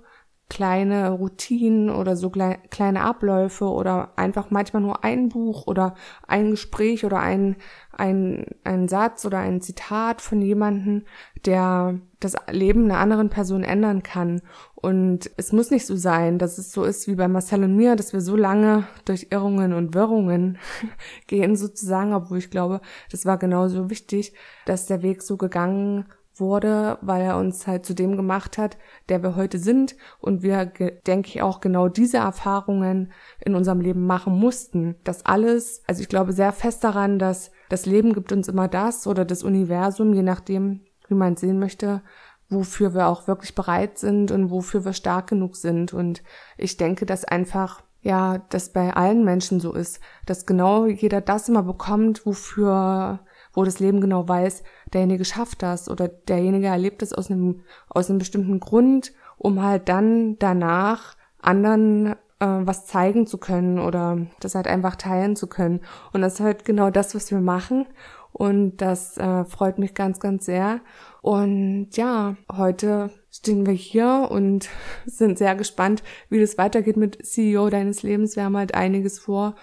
kleine 0.55 1.11
Routinen 1.11 1.91
oder 1.91 2.15
so 2.15 2.31
kleine 2.31 3.01
Abläufe 3.01 3.65
oder 3.65 4.13
einfach 4.15 4.53
manchmal 4.53 4.83
nur 4.83 5.03
ein 5.03 5.29
Buch 5.29 5.67
oder 5.67 5.97
ein 6.29 6.53
Gespräch 6.53 7.05
oder 7.05 7.19
ein, 7.19 7.57
ein, 7.91 8.47
ein 8.63 8.87
Satz 8.87 9.27
oder 9.27 9.39
ein 9.39 9.61
Zitat 9.61 10.23
von 10.23 10.41
jemanden, 10.41 11.07
der 11.45 11.99
das 12.21 12.37
Leben 12.49 12.85
einer 12.85 13.01
anderen 13.01 13.31
Person 13.31 13.65
ändern 13.65 14.05
kann. 14.05 14.43
Und 14.77 15.29
es 15.37 15.51
muss 15.51 15.73
nicht 15.73 15.87
so 15.87 15.97
sein, 15.97 16.39
dass 16.39 16.57
es 16.57 16.71
so 16.71 16.85
ist 16.85 17.09
wie 17.09 17.17
bei 17.17 17.27
Marcel 17.27 17.65
und 17.65 17.75
mir, 17.75 17.97
dass 17.97 18.13
wir 18.13 18.21
so 18.21 18.37
lange 18.37 18.87
durch 19.05 19.27
Irrungen 19.31 19.73
und 19.73 19.93
Wirrungen 19.93 20.59
gehen 21.27 21.57
sozusagen, 21.57 22.15
obwohl 22.15 22.39
ich 22.39 22.51
glaube, 22.51 22.81
das 23.11 23.27
war 23.27 23.39
genauso 23.39 23.91
wichtig, 23.91 24.35
dass 24.67 24.87
der 24.87 25.03
Weg 25.03 25.21
so 25.23 25.37
gegangen 25.37 26.07
wurde, 26.37 26.99
weil 27.01 27.23
er 27.23 27.37
uns 27.39 27.67
halt 27.67 27.87
zu 27.87 27.95
dem 27.95 28.17
gemacht 28.17 28.59
hat, 28.59 28.77
der 29.09 29.23
wir 29.23 29.37
heute 29.37 29.59
sind 29.59 29.97
und 30.21 30.43
wir, 30.43 30.67
denke 31.07 31.29
ich, 31.29 31.43
auch 31.43 31.61
genau 31.61 31.89
diese 31.89 32.19
Erfahrungen 32.19 33.13
in 33.41 33.55
unserem 33.55 33.81
Leben 33.81 34.07
machen 34.07 34.39
mussten. 34.39 34.97
Das 35.05 35.25
alles, 35.25 35.83
also 35.87 36.03
ich 36.03 36.09
glaube 36.09 36.33
sehr 36.33 36.53
fest 36.53 36.85
daran, 36.85 37.19
dass 37.19 37.51
das 37.69 37.87
Leben 37.87 38.13
gibt 38.13 38.33
uns 38.33 38.49
immer 38.49 38.69
das 38.69 39.07
oder 39.07 39.25
das 39.25 39.43
Universum, 39.43 40.13
je 40.13 40.23
nachdem, 40.23 40.81
wie 41.09 41.15
man 41.15 41.35
es 41.35 41.41
sehen 41.41 41.59
möchte, 41.59 42.03
wofür 42.49 42.95
wir 42.95 43.09
auch 43.09 43.27
wirklich 43.27 43.55
bereit 43.55 43.99
sind 43.99 44.31
und 44.31 44.51
wofür 44.51 44.85
wir 44.85 44.93
stark 44.93 45.29
genug 45.29 45.57
sind. 45.57 45.93
Und 45.93 46.23
ich 46.57 46.77
denke, 46.77 47.07
dass 47.07 47.25
einfach 47.25 47.83
ja, 48.05 48.39
das 48.51 48.71
bei 48.71 48.95
allen 48.95 49.25
Menschen 49.25 49.61
so 49.61 49.73
ist, 49.73 49.99
dass 50.27 50.45
genau 50.45 50.87
jeder 50.87 51.23
das 51.23 51.49
immer 51.49 51.63
bekommt, 51.63 52.27
wofür 52.27 53.21
wo 53.55 53.65
das 53.65 53.81
Leben 53.81 54.01
genau 54.01 54.29
weiß, 54.29 54.63
derjenige 54.93 55.25
schafft 55.25 55.63
das 55.63 55.89
oder 55.89 56.09
derjenige 56.09 56.67
erlebt 56.67 57.03
es 57.03 57.13
aus 57.13 57.31
einem, 57.31 57.63
aus 57.89 58.11
einem 58.11 58.19
bestimmten 58.19 58.61
Grund, 58.61 59.13
um 59.37 59.63
halt 59.63 59.89
dann 59.89 60.39
danach 60.39 61.17
anderen 61.41 62.17
äh, 62.41 62.47
was 62.47 62.87
zeigen 62.87 63.27
zu 63.27 63.39
können 63.39 63.79
oder 63.79 64.27
das 64.41 64.55
halt 64.55 64.67
einfach 64.67 64.97
teilen 64.97 65.37
zu 65.37 65.47
können. 65.47 65.81
Und 66.13 66.21
das 66.23 66.35
ist 66.35 66.41
halt 66.41 66.65
genau 66.65 66.91
das, 66.91 67.15
was 67.15 67.31
wir 67.31 67.41
machen. 67.41 67.87
Und 68.33 68.79
das 68.79 69.17
äh, 69.17 69.45
freut 69.45 69.79
mich 69.79 69.95
ganz, 69.95 70.19
ganz 70.19 70.45
sehr. 70.45 70.81
Und 71.23 71.91
ja, 71.93 72.37
heute 72.51 73.11
stehen 73.31 73.65
wir 73.65 73.73
hier 73.73 74.29
und 74.31 74.69
sind 75.07 75.39
sehr 75.39 75.55
gespannt, 75.55 76.03
wie 76.29 76.41
das 76.41 76.59
weitergeht 76.59 76.97
mit 76.97 77.25
CEO 77.25 77.71
deines 77.71 78.03
Lebens. 78.03 78.35
Wir 78.35 78.45
haben 78.45 78.57
halt 78.57 78.75
einiges 78.75 79.21
vor 79.21 79.55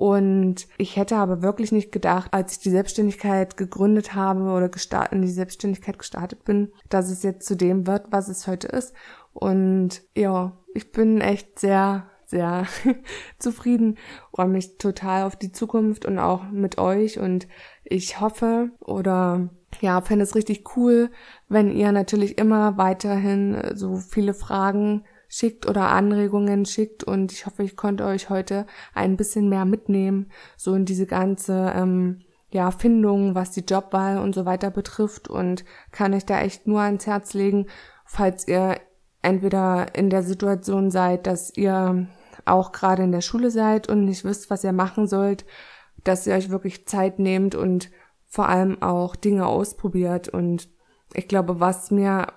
und 0.00 0.66
ich 0.78 0.96
hätte 0.96 1.16
aber 1.16 1.42
wirklich 1.42 1.72
nicht 1.72 1.92
gedacht, 1.92 2.32
als 2.32 2.52
ich 2.52 2.58
die 2.60 2.70
Selbstständigkeit 2.70 3.58
gegründet 3.58 4.14
habe 4.14 4.44
oder 4.44 4.70
in 5.12 5.20
die 5.20 5.28
Selbstständigkeit 5.28 5.98
gestartet 5.98 6.42
bin, 6.46 6.72
dass 6.88 7.10
es 7.10 7.22
jetzt 7.22 7.46
zu 7.46 7.54
dem 7.54 7.86
wird, 7.86 8.06
was 8.10 8.28
es 8.28 8.46
heute 8.46 8.68
ist. 8.68 8.94
Und 9.34 10.02
ja, 10.16 10.56
ich 10.72 10.90
bin 10.90 11.20
echt 11.20 11.58
sehr, 11.58 12.08
sehr 12.24 12.66
zufrieden, 13.38 13.98
freue 14.34 14.48
mich 14.48 14.78
total 14.78 15.24
auf 15.24 15.36
die 15.36 15.52
Zukunft 15.52 16.06
und 16.06 16.18
auch 16.18 16.44
mit 16.50 16.78
euch. 16.78 17.18
Und 17.18 17.46
ich 17.84 18.22
hoffe 18.22 18.70
oder 18.80 19.50
ja, 19.82 20.00
fände 20.00 20.22
es 20.22 20.34
richtig 20.34 20.78
cool, 20.78 21.10
wenn 21.50 21.70
ihr 21.70 21.92
natürlich 21.92 22.38
immer 22.38 22.78
weiterhin 22.78 23.72
so 23.74 23.96
viele 23.96 24.32
Fragen 24.32 25.04
schickt 25.32 25.66
oder 25.66 25.90
Anregungen 25.90 26.66
schickt 26.66 27.04
und 27.04 27.30
ich 27.30 27.46
hoffe, 27.46 27.62
ich 27.62 27.76
konnte 27.76 28.04
euch 28.04 28.30
heute 28.30 28.66
ein 28.94 29.16
bisschen 29.16 29.48
mehr 29.48 29.64
mitnehmen, 29.64 30.30
so 30.56 30.74
in 30.74 30.84
diese 30.84 31.06
ganze 31.06 31.72
ähm, 31.74 32.22
ja, 32.50 32.72
Findung, 32.72 33.36
was 33.36 33.52
die 33.52 33.64
Jobwahl 33.64 34.18
und 34.18 34.34
so 34.34 34.44
weiter 34.44 34.72
betrifft 34.72 35.28
und 35.28 35.64
kann 35.92 36.12
euch 36.14 36.26
da 36.26 36.40
echt 36.40 36.66
nur 36.66 36.80
ans 36.80 37.06
Herz 37.06 37.32
legen, 37.32 37.66
falls 38.04 38.48
ihr 38.48 38.80
entweder 39.22 39.94
in 39.94 40.10
der 40.10 40.24
Situation 40.24 40.90
seid, 40.90 41.28
dass 41.28 41.56
ihr 41.56 42.08
auch 42.44 42.72
gerade 42.72 43.04
in 43.04 43.12
der 43.12 43.20
Schule 43.20 43.52
seid 43.52 43.88
und 43.88 44.06
nicht 44.06 44.24
wisst, 44.24 44.50
was 44.50 44.64
ihr 44.64 44.72
machen 44.72 45.06
sollt, 45.06 45.44
dass 46.02 46.26
ihr 46.26 46.34
euch 46.34 46.50
wirklich 46.50 46.88
Zeit 46.88 47.20
nehmt 47.20 47.54
und 47.54 47.90
vor 48.26 48.48
allem 48.48 48.82
auch 48.82 49.14
Dinge 49.14 49.46
ausprobiert. 49.46 50.28
Und 50.28 50.68
ich 51.14 51.28
glaube, 51.28 51.60
was 51.60 51.92
mir 51.92 52.32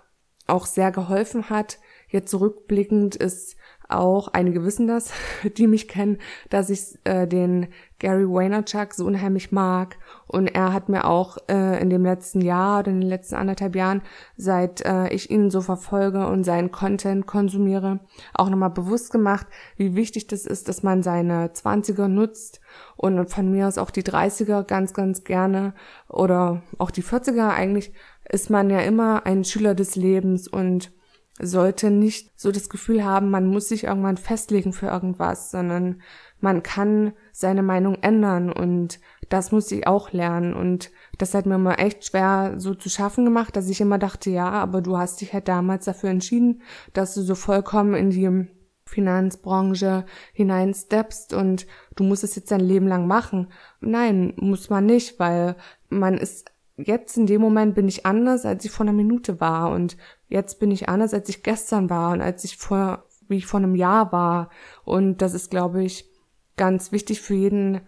auch 0.46 0.68
sehr 0.68 0.92
geholfen 0.92 1.50
hat, 1.50 1.80
Jetzt 2.14 2.30
zurückblickend 2.30 3.16
ist 3.16 3.56
auch, 3.90 4.28
einige 4.34 4.64
wissen 4.64 4.88
das, 4.88 5.12
die 5.58 5.66
mich 5.66 5.88
kennen, 5.88 6.20
dass 6.52 6.70
ich 6.70 7.00
äh, 7.06 7.28
den 7.28 7.70
Gary 7.98 8.30
Vaynerchuk 8.30 8.94
so 8.94 9.04
unheimlich 9.04 9.52
mag. 9.52 9.98
Und 10.28 10.46
er 10.48 10.74
hat 10.74 10.90
mir 10.90 11.06
auch 11.06 11.38
äh, 11.50 11.82
in 11.82 11.90
dem 11.90 12.04
letzten 12.06 12.42
Jahr 12.42 12.82
oder 12.82 12.92
in 12.92 13.02
den 13.02 13.10
letzten 13.10 13.34
anderthalb 13.34 13.76
Jahren, 13.76 14.04
seit 14.38 14.86
äh, 14.86 15.08
ich 15.08 15.32
ihn 15.32 15.50
so 15.50 15.62
verfolge 15.62 16.28
und 16.28 16.44
seinen 16.44 16.70
Content 16.70 17.26
konsumiere, 17.26 18.00
auch 18.36 18.52
nochmal 18.52 18.70
bewusst 18.70 19.12
gemacht, 19.12 19.48
wie 19.76 19.96
wichtig 19.96 20.28
das 20.28 20.46
ist, 20.46 20.70
dass 20.70 20.84
man 20.84 21.02
seine 21.02 21.54
Zwanziger 21.54 22.08
nutzt 22.08 22.62
und 22.96 23.28
von 23.28 23.50
mir 23.50 23.68
aus 23.68 23.80
auch 23.80 23.90
die 23.90 24.04
Dreißiger 24.04 24.66
ganz, 24.66 24.94
ganz 24.94 25.24
gerne 25.24 25.74
oder 26.10 26.62
auch 26.78 26.92
die 26.92 27.02
Vierziger. 27.02 27.54
Eigentlich 27.54 27.92
ist 28.30 28.52
man 28.52 28.70
ja 28.70 28.82
immer 28.82 29.26
ein 29.26 29.44
Schüler 29.44 29.74
des 29.74 29.96
Lebens 29.96 30.48
und 30.48 30.92
sollte 31.40 31.90
nicht 31.90 32.32
so 32.40 32.52
das 32.52 32.70
Gefühl 32.70 33.04
haben, 33.04 33.32
man 33.32 33.48
muss 33.48 33.70
sich 33.70 33.86
irgendwann 33.86 34.18
festlegen 34.18 34.72
für 34.72 34.88
irgendwas, 34.88 35.50
sondern 35.52 36.02
man 36.40 36.62
kann 36.62 37.14
seine 37.32 37.64
Meinung 37.64 37.98
ändern 38.02 38.52
und 38.52 39.00
das 39.30 39.52
muss 39.52 39.72
ich 39.72 39.88
auch 39.88 40.12
lernen 40.12 40.54
und 40.54 40.92
das 41.18 41.34
hat 41.34 41.46
mir 41.46 41.56
immer 41.56 41.80
echt 41.80 42.06
schwer 42.06 42.56
so 42.58 42.76
zu 42.76 42.90
schaffen 42.90 43.26
gemacht, 43.26 43.56
dass 43.56 43.70
ich 43.70 43.82
immer 43.82 43.98
dachte, 43.98 44.30
ja, 44.30 44.50
aber 44.50 44.82
du 44.82 44.98
hast 44.98 45.22
dich 45.22 45.34
halt 45.34 45.48
damals 45.48 45.86
dafür 45.86 46.10
entschieden, 46.10 46.62
dass 46.94 47.16
du 47.16 47.22
so 47.22 47.34
vollkommen 47.34 47.96
in 47.96 48.10
die 48.12 48.48
Finanzbranche 48.86 50.06
hineinsteppst 50.34 51.34
und 51.34 51.66
du 51.96 52.04
musst 52.04 52.24
es 52.24 52.36
jetzt 52.36 52.52
dein 52.52 52.60
Leben 52.60 52.88
lang 52.88 53.08
machen. 53.08 53.48
Nein, 53.80 54.34
muss 54.36 54.70
man 54.70 54.86
nicht, 54.86 55.20
weil 55.20 55.56
man 55.90 56.18
ist 56.18 56.52
jetzt 56.78 57.18
in 57.18 57.26
dem 57.26 57.42
Moment 57.42 57.76
bin 57.76 57.88
ich 57.88 58.06
anders, 58.06 58.46
als 58.46 58.66
ich 58.66 58.72
vor 58.72 58.86
einer 58.86 58.94
Minute 58.94 59.40
war 59.40 59.72
und 59.72 59.98
jetzt 60.34 60.60
bin 60.60 60.72
ich 60.72 60.90
anders, 60.90 61.14
als 61.14 61.30
ich 61.30 61.44
gestern 61.44 61.90
war 61.90 62.12
und 62.12 62.22
als 62.22 62.44
ich 62.44 62.58
vor, 62.58 63.06
wie 63.28 63.38
ich 63.38 63.46
vor 63.46 63.60
einem 63.60 63.76
Jahr 63.76 64.12
war. 64.12 64.50
Und 64.84 65.22
das 65.22 65.36
ist, 65.36 65.52
glaube 65.52 65.84
ich, 65.84 66.10
ganz 66.58 66.92
wichtig 66.92 67.22
für 67.22 67.36
jeden 67.36 67.82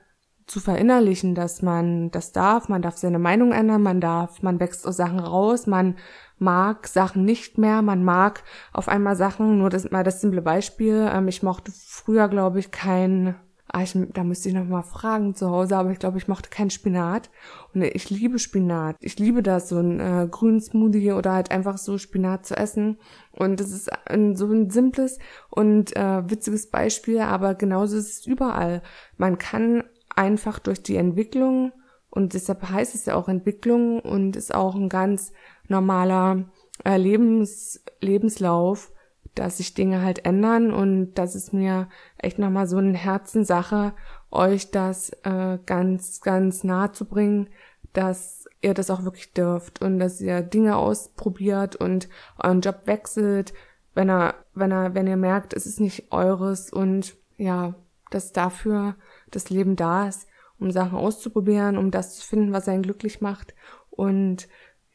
zu 0.45 0.59
verinnerlichen, 0.59 1.33
dass 1.33 1.63
man 1.63 2.11
das 2.11 2.31
darf, 2.31 2.69
man 2.69 2.83
darf 2.83 2.97
seine 2.97 3.17
Meinung 3.17 3.51
ändern, 3.51 3.81
man 3.81 3.99
darf, 3.99 4.43
man 4.43 4.59
wächst 4.59 4.85
aus 4.85 4.95
Sachen 4.95 5.19
raus, 5.19 5.65
man 5.65 5.95
mag 6.37 6.87
Sachen 6.87 7.25
nicht 7.25 7.57
mehr, 7.57 7.81
man 7.81 8.03
mag 8.03 8.43
auf 8.71 8.87
einmal 8.87 9.15
Sachen, 9.15 9.57
nur 9.57 9.71
das 9.71 9.89
mal 9.89 10.03
das 10.03 10.21
simple 10.21 10.43
Beispiel, 10.43 11.09
ähm, 11.11 11.27
ich 11.27 11.41
mochte 11.41 11.71
früher, 11.71 12.27
glaube 12.27 12.59
ich, 12.59 12.69
kein 12.69 13.35
Ah, 13.67 13.81
ich, 13.81 13.97
da 14.13 14.23
müsste 14.23 14.49
ich 14.49 14.55
noch 14.55 14.65
mal 14.65 14.83
fragen 14.83 15.35
zu 15.35 15.49
Hause, 15.49 15.75
aber 15.75 15.91
ich 15.91 15.99
glaube, 15.99 16.17
ich 16.17 16.27
mochte 16.27 16.49
keinen 16.49 16.69
Spinat. 16.69 17.29
Und 17.73 17.81
ich 17.83 18.09
liebe 18.09 18.39
Spinat. 18.39 18.95
Ich 18.99 19.17
liebe 19.17 19.41
das, 19.41 19.69
so 19.69 19.79
ein 19.79 19.99
äh, 19.99 20.27
grünen 20.29 20.61
Smoothie 20.61 21.13
oder 21.13 21.33
halt 21.33 21.51
einfach 21.51 21.77
so 21.77 21.97
Spinat 21.97 22.45
zu 22.45 22.55
essen. 22.55 22.99
Und 23.31 23.59
das 23.59 23.71
ist 23.71 23.91
ein, 24.07 24.35
so 24.35 24.45
ein 24.45 24.69
simples 24.69 25.17
und 25.49 25.95
äh, 25.95 26.29
witziges 26.29 26.69
Beispiel, 26.69 27.19
aber 27.19 27.55
genauso 27.55 27.97
ist 27.97 28.19
es 28.19 28.27
überall. 28.27 28.81
Man 29.17 29.37
kann 29.37 29.83
einfach 30.15 30.59
durch 30.59 30.83
die 30.83 30.95
Entwicklung, 30.95 31.71
und 32.15 32.33
deshalb 32.33 32.69
heißt 32.69 32.95
es 32.95 33.05
ja 33.05 33.15
auch 33.15 33.27
Entwicklung 33.27 33.99
und 33.99 34.37
ist 34.37 34.55
auch 34.55 34.73
ein 34.73 34.87
ganz 34.87 35.33
normaler 35.67 36.45
äh, 36.85 36.95
Lebens, 36.95 37.83
Lebenslauf, 37.99 38.93
dass 39.35 39.57
sich 39.57 39.73
Dinge 39.73 40.01
halt 40.01 40.25
ändern 40.25 40.71
und 40.71 41.15
das 41.15 41.35
ist 41.35 41.51
mir 41.51 41.89
echt 42.25 42.39
nochmal 42.39 42.67
so 42.67 42.77
eine 42.77 42.97
Herzenssache, 42.97 43.93
euch 44.31 44.71
das 44.71 45.11
äh, 45.23 45.59
ganz, 45.65 46.21
ganz 46.21 46.63
nahe 46.63 46.91
zu 46.91 47.05
bringen, 47.05 47.49
dass 47.93 48.45
ihr 48.61 48.73
das 48.73 48.89
auch 48.89 49.03
wirklich 49.03 49.33
dürft 49.33 49.81
und 49.81 49.99
dass 49.99 50.19
ihr 50.19 50.41
Dinge 50.41 50.75
ausprobiert 50.75 51.75
und 51.75 52.09
euren 52.37 52.61
Job 52.61 52.81
wechselt, 52.85 53.53
wenn 53.93 54.09
er, 54.09 54.35
wenn 54.53 54.71
er, 54.71 54.95
wenn 54.95 55.07
ihr 55.07 55.17
merkt, 55.17 55.53
es 55.53 55.65
ist 55.65 55.79
nicht 55.79 56.11
eures 56.11 56.71
und 56.71 57.15
ja, 57.37 57.75
dass 58.09 58.33
dafür 58.33 58.95
das 59.31 59.49
Leben 59.49 59.75
da 59.75 60.07
ist, 60.07 60.27
um 60.59 60.71
Sachen 60.71 60.97
auszuprobieren, 60.97 61.77
um 61.77 61.91
das 61.91 62.15
zu 62.15 62.25
finden, 62.25 62.53
was 62.53 62.67
einen 62.67 62.83
glücklich 62.83 63.21
macht 63.21 63.53
und 63.89 64.47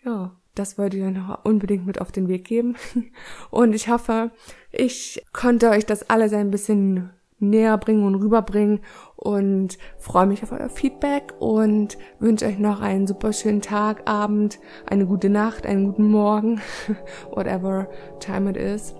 ja, 0.05 0.37
das 0.55 0.79
wollte 0.79 0.97
ich 0.97 1.05
noch 1.05 1.45
unbedingt 1.45 1.87
mit 1.87 2.01
auf 2.01 2.13
den 2.13 2.29
Weg 2.29 2.45
geben. 2.45 2.77
Und 3.51 3.73
ich 3.73 3.89
hoffe, 3.89 4.31
ich 4.73 5.25
konnte 5.33 5.71
euch 5.71 5.87
das 5.87 6.11
alles 6.11 6.33
ein 6.33 6.51
bisschen 6.51 7.11
näher 7.41 7.77
bringen 7.79 8.05
und 8.05 8.15
rüberbringen 8.17 8.81
und 9.17 9.79
freue 9.99 10.27
mich 10.27 10.43
auf 10.43 10.53
euer 10.53 10.69
Feedback 10.69 11.35
und 11.39 11.99
wünsche 12.19 12.47
euch 12.47 12.59
noch 12.59 12.81
einen 12.81 13.07
super 13.07 13.33
schönen 13.33 13.61
Tag, 13.63 14.09
Abend, 14.09 14.59
eine 14.87 15.07
gute 15.07 15.29
Nacht, 15.29 15.67
einen 15.67 15.87
guten 15.87 16.11
Morgen, 16.11 16.61
whatever 17.35 17.89
time 18.21 18.51
it 18.51 18.57
is. 18.57 18.95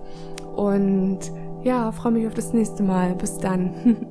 Und 0.55 1.19
ja, 1.63 1.91
freue 1.91 2.11
mich 2.11 2.27
auf 2.27 2.33
das 2.33 2.53
nächste 2.53 2.83
Mal. 2.83 3.15
Bis 3.15 3.37
dann. 3.37 4.07